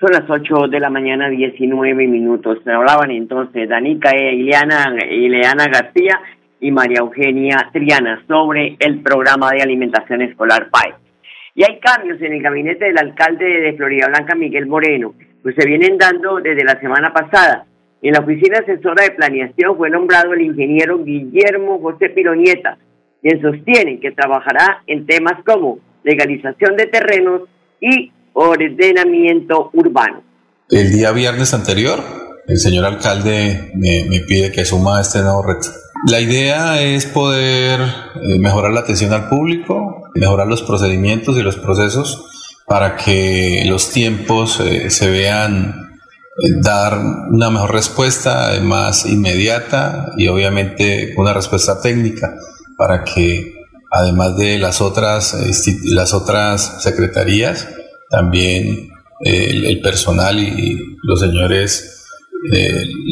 Son 0.00 0.08
las 0.16 0.24
8 0.24 0.72
de 0.72 0.80
la 0.80 0.88
mañana, 0.88 1.28
19 1.28 2.08
minutos. 2.08 2.64
Se 2.64 2.72
hablaban 2.72 3.10
entonces 3.10 3.68
Danica 3.68 4.16
Ileana, 4.16 4.96
Ileana 5.04 5.68
García 5.68 6.18
y 6.58 6.70
María 6.72 7.00
Eugenia 7.00 7.68
Triana 7.74 8.24
sobre 8.26 8.76
el 8.78 9.02
programa 9.02 9.50
de 9.50 9.60
alimentación 9.60 10.22
escolar 10.22 10.70
PAE. 10.70 11.09
Y 11.54 11.64
hay 11.64 11.78
cambios 11.80 12.20
en 12.22 12.32
el 12.32 12.42
gabinete 12.42 12.86
del 12.86 12.98
alcalde 12.98 13.44
de 13.44 13.72
Florida 13.74 14.08
Blanca, 14.08 14.34
Miguel 14.34 14.66
Moreno, 14.66 15.14
pues 15.42 15.54
se 15.56 15.66
vienen 15.66 15.98
dando 15.98 16.40
desde 16.40 16.64
la 16.64 16.78
semana 16.80 17.12
pasada. 17.12 17.66
En 18.02 18.12
la 18.12 18.20
oficina 18.20 18.58
asesora 18.58 19.04
de 19.04 19.10
planeación 19.10 19.76
fue 19.76 19.90
nombrado 19.90 20.32
el 20.32 20.42
ingeniero 20.42 21.02
Guillermo 21.04 21.80
José 21.80 22.08
Pironieta, 22.10 22.78
quien 23.20 23.42
sostiene 23.42 24.00
que 24.00 24.12
trabajará 24.12 24.82
en 24.86 25.06
temas 25.06 25.42
como 25.44 25.78
legalización 26.02 26.76
de 26.76 26.86
terrenos 26.86 27.42
y 27.80 28.12
ordenamiento 28.32 29.70
urbano. 29.74 30.22
El 30.70 30.92
día 30.92 31.12
viernes 31.12 31.52
anterior, 31.52 31.98
el 32.46 32.56
señor 32.56 32.84
alcalde 32.84 33.72
me, 33.74 34.20
pide 34.26 34.50
que 34.52 34.64
suma 34.64 35.00
este 35.00 35.20
nuevo 35.20 35.42
reto. 35.42 35.68
La 36.06 36.18
idea 36.18 36.80
es 36.80 37.04
poder 37.04 37.80
eh, 37.80 38.38
mejorar 38.38 38.72
la 38.72 38.80
atención 38.80 39.12
al 39.12 39.28
público, 39.28 40.08
mejorar 40.14 40.46
los 40.46 40.62
procedimientos 40.62 41.36
y 41.36 41.42
los 41.42 41.56
procesos 41.56 42.24
para 42.66 42.96
que 42.96 43.64
los 43.66 43.90
tiempos 43.90 44.60
eh, 44.60 44.88
se 44.88 45.10
vean 45.10 46.00
eh, 46.42 46.52
dar 46.62 46.98
una 47.30 47.50
mejor 47.50 47.74
respuesta 47.74 48.58
más 48.62 49.04
inmediata 49.04 50.12
y 50.16 50.28
obviamente 50.28 51.12
una 51.18 51.34
respuesta 51.34 51.82
técnica 51.82 52.34
para 52.78 53.04
que 53.04 53.56
además 53.90 54.38
de 54.38 54.58
las 54.58 54.80
otras, 54.80 55.36
las 55.84 56.14
otras 56.14 56.82
secretarías, 56.82 57.68
también 58.08 58.88
el, 59.20 59.80
personal 59.82 60.38
y, 60.38 60.96
los 61.02 61.20
señores, 61.20 62.06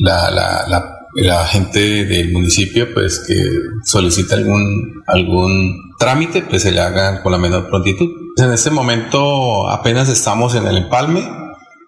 la 0.02 0.30
la 0.30 0.97
gente 1.46 2.04
del 2.04 2.32
municipio 2.32 2.92
pues 2.92 3.20
que 3.26 3.34
solicita 3.84 4.34
algún, 4.36 5.02
algún 5.06 5.94
trámite 5.98 6.42
pues 6.42 6.62
se 6.62 6.72
le 6.72 6.80
haga 6.80 7.22
con 7.22 7.32
la 7.32 7.38
menor 7.38 7.68
prontitud. 7.68 8.08
En 8.36 8.52
este 8.52 8.70
momento 8.70 9.68
apenas 9.68 10.08
estamos 10.08 10.54
en 10.54 10.66
el 10.66 10.78
empalme, 10.78 11.28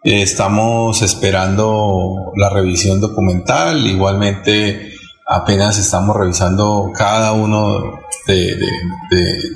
estamos 0.02 1.02
esperando 1.02 2.32
la 2.36 2.50
revisión 2.50 3.00
documental, 3.00 3.86
igualmente 3.86 4.94
apenas 5.26 5.78
estamos 5.78 6.16
revisando 6.16 6.90
cada 6.94 7.32
uno 7.32 8.00
de, 8.26 8.56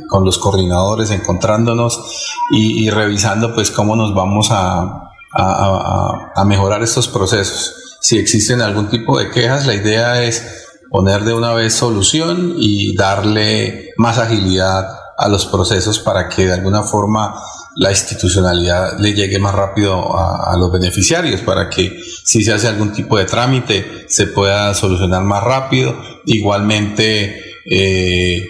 con 0.09 0.25
los 0.25 0.39
coordinadores, 0.39 1.11
encontrándonos 1.11 2.27
y, 2.53 2.91
revisando 2.91 3.55
pues 3.55 3.71
cómo 3.71 3.97
nos 3.97 4.15
vamos 4.15 4.49
a, 4.51 5.11
a 5.33 6.45
mejorar 6.45 6.83
estos 6.83 7.09
procesos 7.09 7.84
si 8.05 8.19
existen 8.19 8.61
algún 8.61 8.91
tipo 8.91 9.19
de 9.19 9.31
quejas, 9.31 9.65
la 9.65 9.73
idea 9.73 10.23
es 10.23 10.67
poner 10.91 11.25
de 11.25 11.33
una 11.33 11.55
vez 11.55 11.73
solución 11.73 12.53
y 12.59 12.95
darle 12.95 13.93
más 13.97 14.19
agilidad 14.19 14.87
a 15.17 15.27
los 15.31 15.47
procesos 15.47 16.01
para 16.01 16.29
que 16.29 16.45
de 16.45 16.53
alguna 16.53 16.83
forma 16.83 17.35
la 17.77 17.91
institucionalidad 17.91 18.99
le 18.99 19.15
llegue 19.15 19.39
más 19.39 19.55
rápido 19.55 20.15
a, 20.19 20.55
los 20.59 20.71
beneficiarios, 20.71 21.41
para 21.41 21.71
que 21.71 21.99
si 22.25 22.45
se 22.45 22.53
hace 22.53 22.69
algún 22.69 22.93
tipo 22.93 23.17
de 23.17 23.25
trámite 23.25 24.05
se 24.07 24.27
pueda 24.27 24.75
solucionar 24.75 25.23
más 25.23 25.43
rápido. 25.43 25.97
Igualmente, 26.27 27.43
eh, 27.71 28.47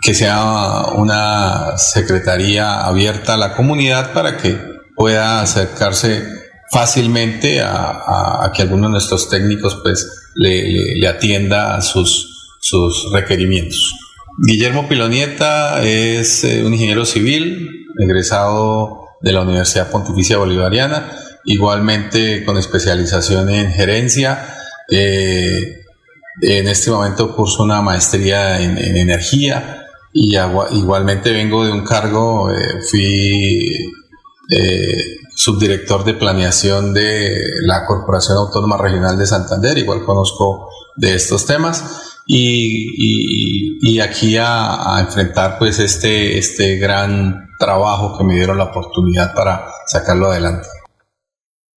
que 0.00 0.14
sea 0.14 0.86
una 0.94 1.76
secretaría 1.76 2.86
abierta 2.86 3.34
a 3.34 3.36
la 3.36 3.54
comunidad 3.54 4.14
para 4.14 4.38
que 4.38 4.58
pueda 4.96 5.42
acercarse 5.42 6.41
fácilmente 6.72 7.60
a, 7.60 8.50
que 8.54 8.62
alguno 8.62 8.86
de 8.86 8.92
nuestros 8.92 9.28
técnicos 9.28 9.78
pues 9.82 10.30
le, 10.34 11.06
atienda 11.06 11.76
a 11.76 11.82
sus, 11.82 12.48
sus 12.60 13.12
requerimientos. 13.12 13.94
Guillermo 14.38 14.88
Pilonieta 14.88 15.82
es 15.82 16.44
eh, 16.44 16.64
un 16.64 16.72
ingeniero 16.72 17.04
civil, 17.04 17.68
egresado 17.98 19.08
de 19.20 19.32
la 19.32 19.42
Universidad 19.42 19.90
Pontificia 19.90 20.38
Bolivariana, 20.38 21.12
igualmente 21.44 22.42
con 22.44 22.56
especialización 22.56 23.50
en 23.50 23.70
gerencia. 23.72 24.56
Eh, 24.90 25.82
en 26.40 26.68
este 26.68 26.90
momento 26.90 27.36
curso 27.36 27.62
una 27.62 27.82
maestría 27.82 28.62
en, 28.62 28.78
energía 28.78 29.86
y 30.14 30.36
igualmente 30.70 31.30
vengo 31.30 31.66
de 31.66 31.72
un 31.72 31.84
cargo, 31.84 32.50
eh, 32.50 32.80
fui 32.88 33.92
subdirector 35.34 36.04
de 36.04 36.14
planeación 36.14 36.92
de 36.94 37.34
la 37.66 37.86
Corporación 37.86 38.38
Autónoma 38.38 38.76
Regional 38.76 39.18
de 39.18 39.26
Santander, 39.26 39.78
igual 39.78 40.04
conozco 40.04 40.68
de 40.96 41.14
estos 41.14 41.46
temas, 41.46 42.22
y, 42.26 43.78
y, 43.82 44.00
aquí 44.00 44.36
a, 44.38 45.00
enfrentar 45.00 45.58
pues 45.58 45.80
este, 45.80 46.38
este 46.38 46.76
gran 46.78 47.48
trabajo 47.58 48.16
que 48.16 48.24
me 48.24 48.34
dieron 48.34 48.58
la 48.58 48.64
oportunidad 48.64 49.34
para 49.34 49.66
sacarlo 49.86 50.26
adelante. 50.26 50.68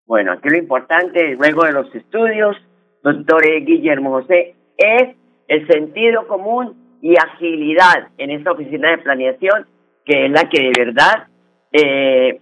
Bueno, 0.06 0.34
aquí 0.34 0.50
lo 0.50 0.58
importante, 0.58 1.36
luego 1.36 1.66
de 1.66 1.72
los 1.72 1.94
estudios, 1.96 2.56
doctor 3.04 3.44
Guillermo 3.66 4.22
José, 4.22 4.56
es 4.78 5.16
el 5.48 5.68
sentido 5.68 6.28
común 6.28 6.98
y 7.02 7.16
agilidad 7.18 8.10
en 8.18 8.32
esta 8.32 8.52
oficina 8.52 8.92
de 8.92 8.98
planeación, 9.00 9.68
que 10.06 10.26
es 10.26 10.32
la 10.32 10.48
que 10.50 10.62
de 10.62 10.86
verdad 10.86 11.28
eh, 11.72 12.42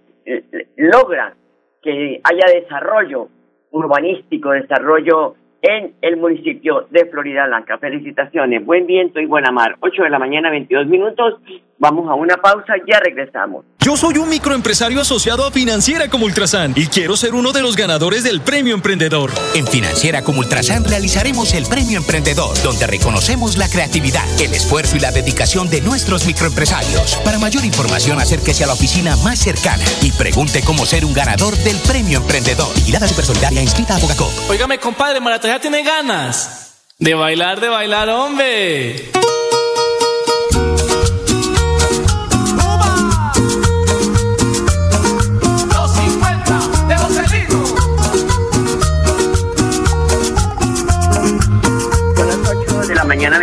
logra 0.76 1.34
que 1.82 2.20
haya 2.24 2.60
desarrollo 2.60 3.28
urbanístico, 3.70 4.50
desarrollo 4.50 5.34
en 5.62 5.94
el 6.02 6.16
municipio 6.18 6.86
de 6.90 7.06
Florida 7.06 7.46
Blanca. 7.46 7.78
Felicitaciones, 7.78 8.64
buen 8.64 8.86
viento 8.86 9.20
y 9.20 9.26
buena 9.26 9.50
mar. 9.50 9.76
8 9.80 10.02
de 10.02 10.10
la 10.10 10.18
mañana, 10.18 10.50
22 10.50 10.86
minutos. 10.86 11.40
Vamos 11.78 12.08
a 12.08 12.14
una 12.14 12.36
pausa, 12.36 12.74
ya 12.86 13.00
regresamos. 13.00 13.64
Yo 13.80 13.96
soy 13.96 14.16
un 14.16 14.28
microempresario 14.28 15.00
asociado 15.00 15.46
a 15.46 15.50
Financiera 15.50 16.08
como 16.08 16.24
Ultrasan 16.24 16.72
y 16.76 16.86
quiero 16.86 17.16
ser 17.16 17.34
uno 17.34 17.52
de 17.52 17.60
los 17.60 17.76
ganadores 17.76 18.24
del 18.24 18.40
Premio 18.40 18.74
Emprendedor. 18.74 19.30
En 19.54 19.66
Financiera 19.66 20.22
como 20.22 20.40
Ultrasan 20.40 20.84
realizaremos 20.84 21.52
el 21.52 21.66
Premio 21.66 21.98
Emprendedor, 21.98 22.56
donde 22.62 22.86
reconocemos 22.86 23.58
la 23.58 23.68
creatividad, 23.68 24.24
el 24.40 24.54
esfuerzo 24.54 24.96
y 24.96 25.00
la 25.00 25.10
dedicación 25.10 25.68
de 25.68 25.82
nuestros 25.82 26.26
microempresarios. 26.26 27.16
Para 27.24 27.38
mayor 27.38 27.64
información, 27.64 28.18
acérquese 28.18 28.64
a 28.64 28.68
la 28.68 28.72
oficina 28.72 29.16
más 29.16 29.38
cercana 29.40 29.84
y 30.00 30.12
pregunte 30.12 30.62
cómo 30.64 30.86
ser 30.86 31.04
un 31.04 31.12
ganador 31.12 31.54
del 31.56 31.76
Premio 31.86 32.18
Emprendedor. 32.18 32.72
Vigilada 32.74 33.08
Supersolidaria 33.08 33.62
inscrita 33.62 33.96
a 33.96 33.98
Bogacop. 33.98 34.30
Óigame, 34.48 34.78
compadre, 34.78 35.20
Maratalla 35.20 35.60
tiene 35.60 35.82
ganas 35.82 36.64
de 36.98 37.14
bailar, 37.14 37.60
de 37.60 37.68
bailar, 37.68 38.08
hombre. 38.08 39.10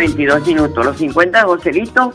22 0.02 0.46
minutos. 0.48 0.84
Los 0.84 0.96
50 0.96 1.38
de 1.38 1.44
Joselito, 1.44 2.12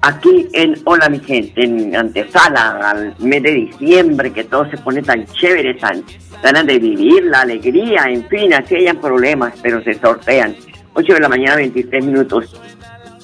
aquí 0.00 0.48
en 0.54 0.74
Hola 0.84 1.08
mi 1.08 1.20
gente, 1.20 1.64
en 1.64 1.94
antesala 1.94 2.90
al 2.90 3.14
mes 3.20 3.44
de 3.44 3.52
diciembre, 3.52 4.32
que 4.32 4.42
todo 4.42 4.68
se 4.68 4.76
pone 4.78 5.02
tan 5.02 5.24
chévere, 5.26 5.74
tan 5.74 6.02
ganas 6.42 6.66
de 6.66 6.80
vivir, 6.80 7.22
la 7.26 7.42
alegría, 7.42 8.06
en 8.08 8.26
fin, 8.28 8.52
así 8.52 8.74
hayan 8.74 8.96
problemas, 8.96 9.54
pero 9.62 9.80
se 9.84 9.94
sortean. 9.94 10.56
8 10.94 11.14
de 11.14 11.20
la 11.20 11.28
mañana 11.28 11.56
23 11.56 12.04
minutos. 12.04 12.60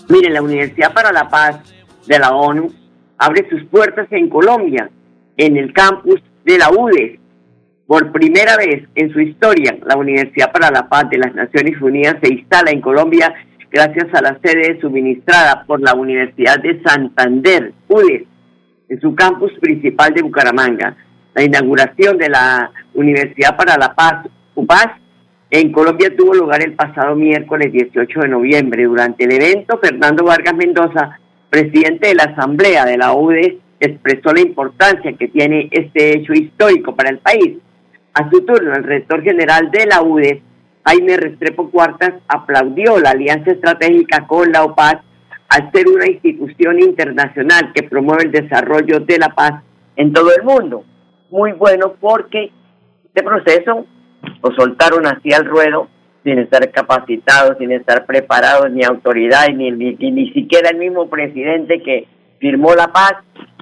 Miren, 0.08 0.32
la 0.32 0.42
Universidad 0.42 0.92
para 0.92 1.10
la 1.10 1.28
Paz 1.28 1.58
de 2.06 2.18
la 2.20 2.30
ONU 2.30 2.72
abre 3.18 3.48
sus 3.50 3.64
puertas 3.64 4.06
en 4.12 4.28
Colombia, 4.28 4.88
en 5.36 5.56
el 5.56 5.72
campus 5.72 6.22
de 6.44 6.56
la 6.56 6.70
UDES. 6.70 7.18
Por 7.88 8.12
primera 8.12 8.56
vez 8.56 8.88
en 8.94 9.12
su 9.12 9.20
historia, 9.20 9.76
la 9.84 9.96
Universidad 9.96 10.52
para 10.52 10.70
la 10.70 10.88
Paz 10.88 11.10
de 11.10 11.18
las 11.18 11.34
Naciones 11.34 11.82
Unidas 11.82 12.16
se 12.22 12.32
instala 12.32 12.70
en 12.70 12.80
Colombia 12.80 13.34
gracias 13.70 14.06
a 14.14 14.22
la 14.22 14.38
sede 14.42 14.80
suministrada 14.80 15.64
por 15.66 15.80
la 15.80 15.94
Universidad 15.94 16.58
de 16.60 16.80
Santander, 16.82 17.72
UDES, 17.88 18.22
en 18.88 19.00
su 19.00 19.14
campus 19.14 19.52
principal 19.60 20.14
de 20.14 20.22
Bucaramanga. 20.22 20.96
La 21.34 21.42
inauguración 21.42 22.18
de 22.18 22.28
la 22.28 22.70
Universidad 22.94 23.56
para 23.56 23.76
la 23.76 23.94
Paz, 23.94 24.26
UPAS, 24.54 24.88
en 25.50 25.72
Colombia 25.72 26.14
tuvo 26.14 26.34
lugar 26.34 26.62
el 26.62 26.74
pasado 26.74 27.14
miércoles 27.14 27.72
18 27.72 28.20
de 28.20 28.28
noviembre. 28.28 28.84
Durante 28.84 29.24
el 29.24 29.32
evento, 29.32 29.78
Fernando 29.78 30.24
Vargas 30.24 30.54
Mendoza, 30.54 31.18
presidente 31.48 32.08
de 32.08 32.14
la 32.16 32.24
Asamblea 32.24 32.84
de 32.84 32.98
la 32.98 33.14
UDES, 33.14 33.54
expresó 33.80 34.32
la 34.34 34.40
importancia 34.40 35.12
que 35.14 35.28
tiene 35.28 35.68
este 35.70 36.18
hecho 36.18 36.32
histórico 36.34 36.94
para 36.94 37.10
el 37.10 37.18
país. 37.18 37.56
A 38.12 38.28
su 38.28 38.44
turno, 38.44 38.74
el 38.74 38.84
rector 38.84 39.22
general 39.22 39.70
de 39.70 39.86
la 39.86 40.02
UDES, 40.02 40.40
Jaime 40.88 41.18
Restrepo 41.18 41.70
Cuartas 41.70 42.14
aplaudió 42.28 42.98
la 42.98 43.10
alianza 43.10 43.50
estratégica 43.50 44.26
con 44.26 44.50
la 44.50 44.64
OPAS 44.64 44.96
al 45.50 45.70
ser 45.70 45.86
una 45.86 46.06
institución 46.06 46.80
internacional 46.80 47.72
que 47.74 47.82
promueve 47.82 48.24
el 48.24 48.30
desarrollo 48.30 49.00
de 49.00 49.18
la 49.18 49.28
paz 49.34 49.62
en 49.96 50.14
todo 50.14 50.30
el 50.34 50.44
mundo. 50.44 50.84
Muy 51.28 51.52
bueno 51.52 51.92
porque 52.00 52.52
este 53.04 53.22
proceso 53.22 53.84
lo 54.42 54.54
soltaron 54.56 55.06
así 55.06 55.30
al 55.30 55.44
ruedo 55.44 55.88
sin 56.24 56.38
estar 56.38 56.70
capacitados, 56.70 57.58
sin 57.58 57.70
estar 57.70 58.06
preparados, 58.06 58.70
ni 58.70 58.82
autoridad, 58.82 59.46
ni, 59.54 59.70
ni, 59.70 59.94
ni 59.94 60.32
siquiera 60.32 60.70
el 60.70 60.78
mismo 60.78 61.10
presidente 61.10 61.82
que 61.82 62.08
firmó 62.38 62.74
la 62.74 62.90
paz, 62.90 63.12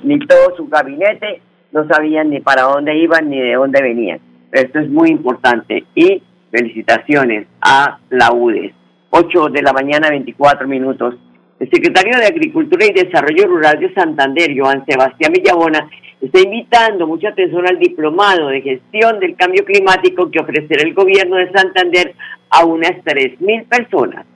ni 0.05 0.21
todo 0.21 0.57
su 0.57 0.69
gabinete, 0.69 1.43
no 1.73 1.89
sabían 1.89 2.31
ni 2.31 2.39
para 2.39 2.62
dónde 2.62 2.97
iban 2.97 3.29
ni 3.29 3.41
de 3.41 3.55
dónde 3.55 3.83
venían. 3.83 4.21
Esto 4.53 4.79
es 4.79 4.89
muy 4.89 5.11
importante. 5.11 5.85
Y 5.97 6.23
Felicitaciones 6.51 7.47
a 7.61 7.99
la 8.11 8.33
UDES. 8.33 8.73
8 9.11 9.49
de 9.49 9.63
la 9.63 9.73
mañana, 9.73 10.11
24 10.11 10.69
minutos. 10.69 11.15
El 11.59 11.71
secretario 11.71 12.19
de 12.19 12.27
Agricultura 12.27 12.85
y 12.85 12.93
Desarrollo 12.93 13.47
Rural 13.47 13.81
de 13.81 13.95
Santander, 13.95 14.55
Joan 14.57 14.85
Sebastián 14.85 15.33
Villabona, 15.33 15.89
está 16.21 16.41
invitando 16.41 17.07
mucha 17.07 17.31
atención 17.31 17.67
al 17.67 17.79
diplomado 17.79 18.49
de 18.49 18.61
gestión 18.61 19.21
del 19.21 19.37
cambio 19.37 19.65
climático 19.65 20.31
que 20.31 20.41
ofrecerá 20.41 20.83
el 20.83 20.95
gobierno 20.95 21.37
de 21.37 21.51
Santander 21.53 22.15
a 22.51 22.65
unas 22.65 22.93
3.000 23.05 23.67
personas. 23.69 24.27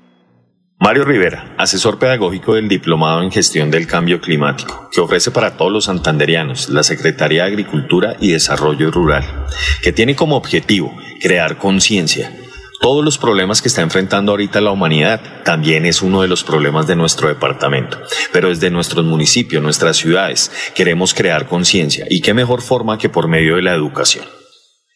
Mario 0.82 1.04
Rivera, 1.04 1.54
asesor 1.58 1.98
pedagógico 1.98 2.54
del 2.54 2.66
Diplomado 2.66 3.22
en 3.22 3.30
Gestión 3.30 3.70
del 3.70 3.86
Cambio 3.86 4.18
Climático, 4.18 4.88
que 4.90 5.02
ofrece 5.02 5.30
para 5.30 5.58
todos 5.58 5.70
los 5.70 5.84
santanderianos 5.84 6.70
la 6.70 6.82
Secretaría 6.82 7.42
de 7.42 7.50
Agricultura 7.50 8.16
y 8.18 8.32
Desarrollo 8.32 8.90
Rural, 8.90 9.44
que 9.82 9.92
tiene 9.92 10.16
como 10.16 10.36
objetivo 10.36 10.96
crear 11.20 11.58
conciencia. 11.58 12.34
Todos 12.80 13.04
los 13.04 13.18
problemas 13.18 13.60
que 13.60 13.68
está 13.68 13.82
enfrentando 13.82 14.32
ahorita 14.32 14.62
la 14.62 14.70
humanidad 14.70 15.20
también 15.44 15.84
es 15.84 16.00
uno 16.00 16.22
de 16.22 16.28
los 16.28 16.44
problemas 16.44 16.86
de 16.86 16.96
nuestro 16.96 17.28
departamento. 17.28 17.98
Pero 18.32 18.48
desde 18.48 18.70
nuestros 18.70 19.04
municipios, 19.04 19.62
nuestras 19.62 19.98
ciudades, 19.98 20.50
queremos 20.74 21.12
crear 21.12 21.46
conciencia. 21.46 22.06
¿Y 22.08 22.22
qué 22.22 22.32
mejor 22.32 22.62
forma 22.62 22.96
que 22.96 23.10
por 23.10 23.28
medio 23.28 23.56
de 23.56 23.62
la 23.62 23.74
educación? 23.74 24.24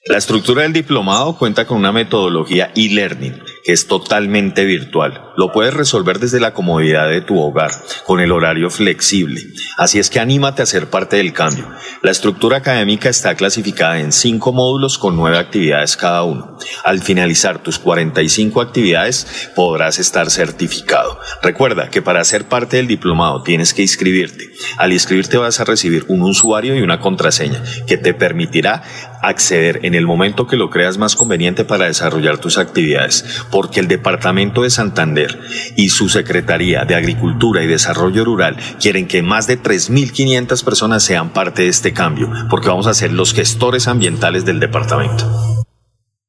La 0.07 0.17
estructura 0.17 0.63
del 0.63 0.73
diplomado 0.73 1.37
cuenta 1.37 1.67
con 1.67 1.77
una 1.77 1.93
metodología 1.93 2.73
e-learning 2.75 3.35
que 3.65 3.73
es 3.73 3.87
totalmente 3.87 4.65
virtual. 4.65 5.33
Lo 5.37 5.51
puedes 5.51 5.73
resolver 5.73 6.19
desde 6.19 6.39
la 6.39 6.53
comodidad 6.53 7.09
de 7.09 7.23
tu 7.23 7.41
hogar, 7.41 7.71
con 8.05 8.21
el 8.21 8.31
horario 8.31 8.69
flexible. 8.71 9.41
Así 9.79 9.99
es 9.99 10.11
que 10.11 10.21
anímate 10.21 10.63
a 10.63 10.67
ser 10.67 10.91
parte 10.91 11.17
del 11.17 11.33
cambio. 11.33 11.69
La 12.03 12.11
estructura 12.11 12.59
académica 12.59 13.09
está 13.09 13.35
clasificada 13.35 13.99
en 13.99 14.13
cinco 14.13 14.53
módulos 14.53 14.99
con 14.99 15.17
nueve 15.17 15.39
actividades 15.39 15.97
cada 15.97 16.23
uno. 16.23 16.59
Al 16.85 17.01
finalizar 17.01 17.63
tus 17.63 17.79
45 17.79 18.61
actividades 18.61 19.51
podrás 19.57 19.99
estar 19.99 20.31
certificado. 20.31 21.19
Recuerda 21.43 21.89
que 21.89 22.03
para 22.03 22.23
ser 22.25 22.47
parte 22.47 22.77
del 22.77 22.87
diplomado 22.87 23.43
tienes 23.43 23.73
que 23.73 23.83
inscribirte. 23.83 24.51
Al 24.77 24.93
inscribirte 24.93 25.39
vas 25.39 25.59
a 25.61 25.65
recibir 25.65 26.05
un 26.09 26.23
usuario 26.23 26.77
y 26.77 26.83
una 26.83 27.01
contraseña 27.01 27.63
que 27.87 27.97
te 27.97 28.13
permitirá 28.13 28.83
acceder 29.29 29.81
en 29.83 29.95
el 29.95 30.07
momento 30.07 30.47
que 30.47 30.57
lo 30.57 30.71
creas 30.71 30.99
más 30.99 31.17
conveniente 31.17 31.65
para 31.65 31.87
desarrollar 31.87 32.39
tus 32.39 32.59
actividades, 32.59 33.47
porque 33.51 33.81
el 33.81 33.89
Departamento 33.89 34.63
de 34.63 34.71
Santander 34.71 35.39
y 35.77 35.89
su 35.89 36.09
Secretaría 36.09 36.85
de 36.85 36.95
Agricultura 36.95 37.63
y 37.63 37.67
Desarrollo 37.67 38.25
Rural 38.25 38.57
quieren 38.81 39.09
que 39.09 39.23
más 39.23 39.47
de 39.47 39.59
3.500 39.59 40.65
personas 40.65 41.03
sean 41.03 41.33
parte 41.33 41.63
de 41.63 41.69
este 41.69 41.93
cambio, 41.93 42.29
porque 42.51 42.69
vamos 42.69 42.87
a 42.87 42.95
ser 42.95 43.13
los 43.13 43.35
gestores 43.35 43.89
ambientales 43.89 44.45
del 44.45 44.61
departamento. 44.61 45.25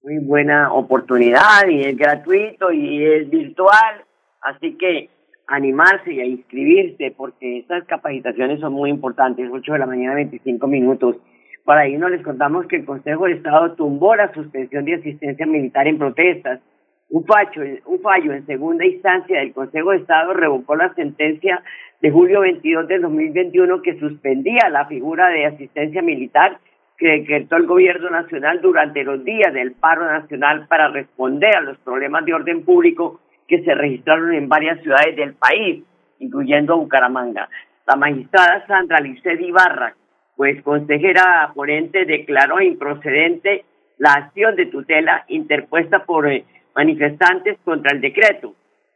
Muy 0.03 0.19
buena 0.19 0.71
oportunidad 0.71 1.67
y 1.69 1.81
es 1.81 1.97
gratuito 1.97 2.71
y 2.71 3.03
es 3.03 3.29
virtual, 3.29 4.03
así 4.41 4.77
que 4.77 5.09
animarse 5.47 6.13
y 6.13 6.19
a 6.19 6.25
inscribirse 6.25 7.13
porque 7.15 7.59
estas 7.59 7.85
capacitaciones 7.85 8.59
son 8.59 8.73
muy 8.73 8.89
importantes, 8.89 9.49
8 9.51 9.73
de 9.73 9.79
la 9.79 9.85
mañana 9.85 10.15
25 10.15 10.67
minutos. 10.67 11.17
Para 11.65 11.81
ahí 11.81 11.97
no 11.97 12.09
les 12.09 12.21
contamos 12.21 12.67
que 12.67 12.75
el 12.75 12.85
Consejo 12.85 13.25
de 13.25 13.33
Estado 13.33 13.73
tumbó 13.73 14.15
la 14.15 14.31
suspensión 14.33 14.85
de 14.85 14.95
asistencia 14.95 15.47
militar 15.47 15.87
en 15.87 15.97
protestas. 15.97 16.61
Un 17.09 17.25
fallo, 17.25 18.33
en 18.33 18.45
segunda 18.45 18.85
instancia 18.85 19.39
del 19.39 19.51
Consejo 19.51 19.89
de 19.89 19.97
Estado 19.97 20.33
revocó 20.33 20.75
la 20.75 20.93
sentencia 20.93 21.63
de 22.01 22.11
julio 22.11 22.41
22 22.41 22.87
de 22.87 22.99
2021 22.99 23.81
que 23.81 23.97
suspendía 23.99 24.69
la 24.69 24.85
figura 24.85 25.29
de 25.29 25.47
asistencia 25.47 26.03
militar 26.03 26.59
que 26.99 27.07
decretó 27.07 27.57
el 27.57 27.65
gobierno 27.65 28.11
nacional 28.11 28.61
durante 28.61 29.03
los 29.03 29.23
días 29.23 29.51
del 29.51 29.71
paro 29.71 30.05
nacional 30.05 30.67
para 30.67 30.89
responder 30.89 31.55
a 31.55 31.61
los 31.61 31.79
problemas 31.79 32.25
de 32.25 32.33
orden 32.35 32.63
público 32.63 33.21
que 33.47 33.63
se 33.63 33.73
registraron 33.73 34.33
en 34.33 34.47
varias 34.47 34.81
ciudades 34.81 35.15
del 35.15 35.33
país, 35.33 35.83
incluyendo 36.19 36.77
Bucaramanga. 36.77 37.49
La 37.87 37.95
magistrada 37.95 38.65
Sandra 38.67 38.99
Liced 38.99 39.39
Ibarra, 39.39 39.95
pues 40.35 40.61
consejera 40.63 41.51
ponente, 41.53 42.05
declaró 42.05 42.61
improcedente 42.61 43.65
la 43.97 44.13
acción 44.13 44.55
de 44.55 44.65
tutela 44.65 45.25
interpuesta 45.29 46.05
por 46.05 46.27
eh, 46.27 46.43
manifestantes 46.75 47.57
contra 47.63 47.91
el 47.91 48.01
decreto, 48.01 48.53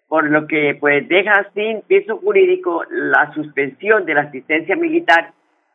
por 0.08 0.30
lo 0.30 0.48
que 0.48 0.76
pues 0.80 1.08
deja 1.08 1.50
sin 1.54 1.82
piso 1.82 2.18
jurídico 2.18 2.84
la 2.90 3.34
suspensión 3.34 4.06
de 4.06 4.14
la 4.14 4.22
asistencia 4.22 4.76
militar 4.76 5.32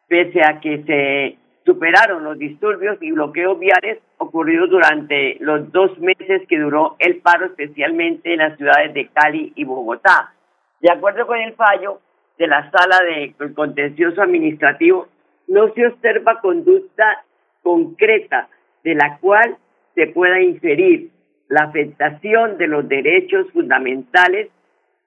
pese 0.08 0.42
a 0.44 0.60
que 0.60 0.82
se 0.84 1.38
superaron 1.64 2.24
los 2.24 2.38
disturbios 2.38 2.98
y 3.00 3.12
bloqueos 3.12 3.58
viales 3.58 3.98
ocurridos 4.18 4.68
durante 4.68 5.38
los 5.40 5.72
dos 5.72 5.98
meses 5.98 6.42
que 6.48 6.58
duró 6.58 6.96
el 6.98 7.16
paro, 7.16 7.46
especialmente 7.46 8.34
en 8.34 8.40
las 8.40 8.56
ciudades 8.58 8.92
de 8.92 9.08
Cali 9.08 9.52
y 9.56 9.64
Bogotá. 9.64 10.34
De 10.80 10.90
acuerdo 10.90 11.26
con 11.26 11.38
el 11.38 11.54
fallo 11.54 12.00
de 12.38 12.46
la 12.46 12.70
sala 12.70 12.98
de 13.04 13.34
contencioso 13.54 14.20
administrativo, 14.20 15.08
no 15.48 15.72
se 15.74 15.86
observa 15.86 16.40
conducta 16.40 17.24
concreta 17.62 18.48
de 18.82 18.94
la 18.94 19.18
cual 19.18 19.56
se 19.94 20.06
pueda 20.08 20.40
inferir 20.40 21.10
la 21.48 21.64
afectación 21.64 22.58
de 22.58 22.66
los 22.66 22.88
derechos 22.88 23.50
fundamentales 23.52 24.48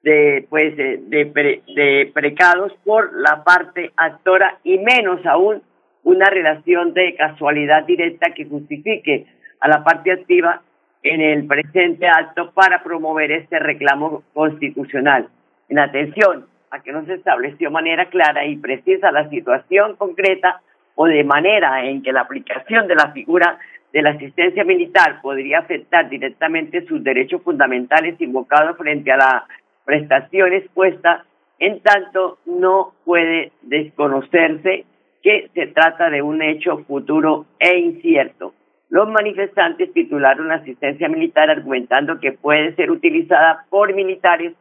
de 0.04 0.46
pues 0.50 0.78
de, 0.78 0.98
de 1.00 2.12
precados 2.14 2.74
por 2.86 3.14
la 3.20 3.44
parte 3.44 3.92
actora 3.98 4.60
y 4.64 4.78
menos 4.78 5.26
aún 5.26 5.62
una 6.04 6.30
relación 6.30 6.94
de 6.94 7.16
casualidad 7.16 7.84
directa 7.86 8.34
que 8.34 8.46
justifique 8.46 9.26
a 9.60 9.68
la 9.68 9.84
parte 9.84 10.12
activa 10.12 10.62
en 11.04 11.22
el 11.22 11.48
presente 11.48 12.08
acto 12.08 12.52
para 12.52 12.84
promover 12.84 13.32
este 13.32 13.60
reclamo 13.60 14.24
constitucional. 14.34 15.28
En 15.70 15.80
atención 15.80 16.46
a 16.72 16.80
que 16.82 16.92
no 16.92 17.06
se 17.06 17.16
estableció 17.16 17.72
manera 17.72 18.10
clara 18.10 18.46
y 18.46 18.58
precisa 18.58 19.12
la 19.12 19.30
situación 19.30 19.96
concreta 19.96 20.62
o 20.96 21.06
de 21.06 21.24
manera 21.24 21.86
en 21.86 22.02
que 22.02 22.12
la 22.12 22.22
aplicación 22.22 22.88
de 22.88 22.96
la 22.96 23.12
figura 23.12 23.60
de 23.94 24.02
la 24.02 24.12
asistencia 24.12 24.64
militar 24.64 25.22
podría 25.22 25.60
afectar 25.60 26.10
directamente 26.10 26.86
sus 26.86 27.04
derechos 27.04 27.42
fundamentales 27.42 28.20
invocados 28.20 28.78
frente 28.78 29.12
a 29.12 29.18
la 29.18 29.48
prestación 29.86 30.54
expuesta, 30.54 31.26
en 31.60 31.80
tanto 31.80 32.40
no 32.46 32.94
puede 33.06 33.54
desconocerse 33.62 34.86
que 35.24 35.50
se 35.54 35.68
trata 35.68 36.10
de 36.10 36.22
un 36.22 36.42
hecho 36.42 36.80
futuro 36.80 37.46
e 37.60 37.78
incierto. 37.78 38.54
Los 38.90 39.10
manifestantes 39.10 39.92
titularon 39.94 40.52
asistencia 40.52 41.10
militar 41.10 41.50
argumentando 41.50 42.20
que 42.20 42.34
puede 42.34 42.76
ser 42.76 42.92
utilizada 42.92 43.66
por 43.70 43.94
militares 43.94 44.54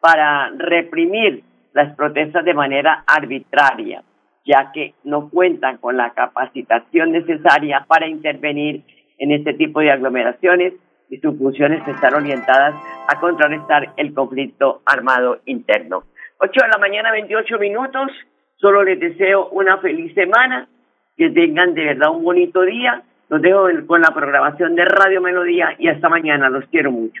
para 0.00 0.50
reprimir 0.56 1.42
las 1.74 1.94
protestas 1.96 2.44
de 2.44 2.54
manera 2.54 3.04
arbitraria, 3.06 4.02
ya 4.46 4.70
que 4.72 4.94
no 5.04 5.28
cuentan 5.28 5.78
con 5.78 5.96
la 5.96 6.10
capacitación 6.10 7.12
necesaria 7.12 7.84
para 7.86 8.06
intervenir 8.06 8.82
en 9.18 9.32
este 9.32 9.52
tipo 9.54 9.80
de 9.80 9.90
aglomeraciones 9.90 10.72
y 11.10 11.18
sus 11.18 11.36
funciones 11.36 11.86
están 11.86 12.14
orientadas 12.14 12.74
a 13.08 13.20
contrarrestar 13.20 13.92
el 13.96 14.14
conflicto 14.14 14.82
armado 14.86 15.40
interno. 15.44 16.04
8 16.38 16.52
de 16.52 16.68
la 16.68 16.78
mañana, 16.78 17.12
28 17.12 17.58
minutos. 17.58 18.10
Solo 18.56 18.82
les 18.82 18.98
deseo 18.98 19.48
una 19.48 19.78
feliz 19.78 20.14
semana, 20.14 20.68
que 21.16 21.30
tengan 21.30 21.74
de 21.74 21.84
verdad 21.84 22.10
un 22.10 22.24
bonito 22.24 22.62
día. 22.62 23.02
Los 23.28 23.42
dejo 23.42 23.66
con 23.86 24.00
la 24.00 24.12
programación 24.14 24.74
de 24.74 24.84
Radio 24.84 25.20
Melodía 25.20 25.74
y 25.78 25.88
hasta 25.88 26.08
mañana. 26.08 26.48
Los 26.48 26.64
quiero 26.66 26.90
mucho. 26.90 27.20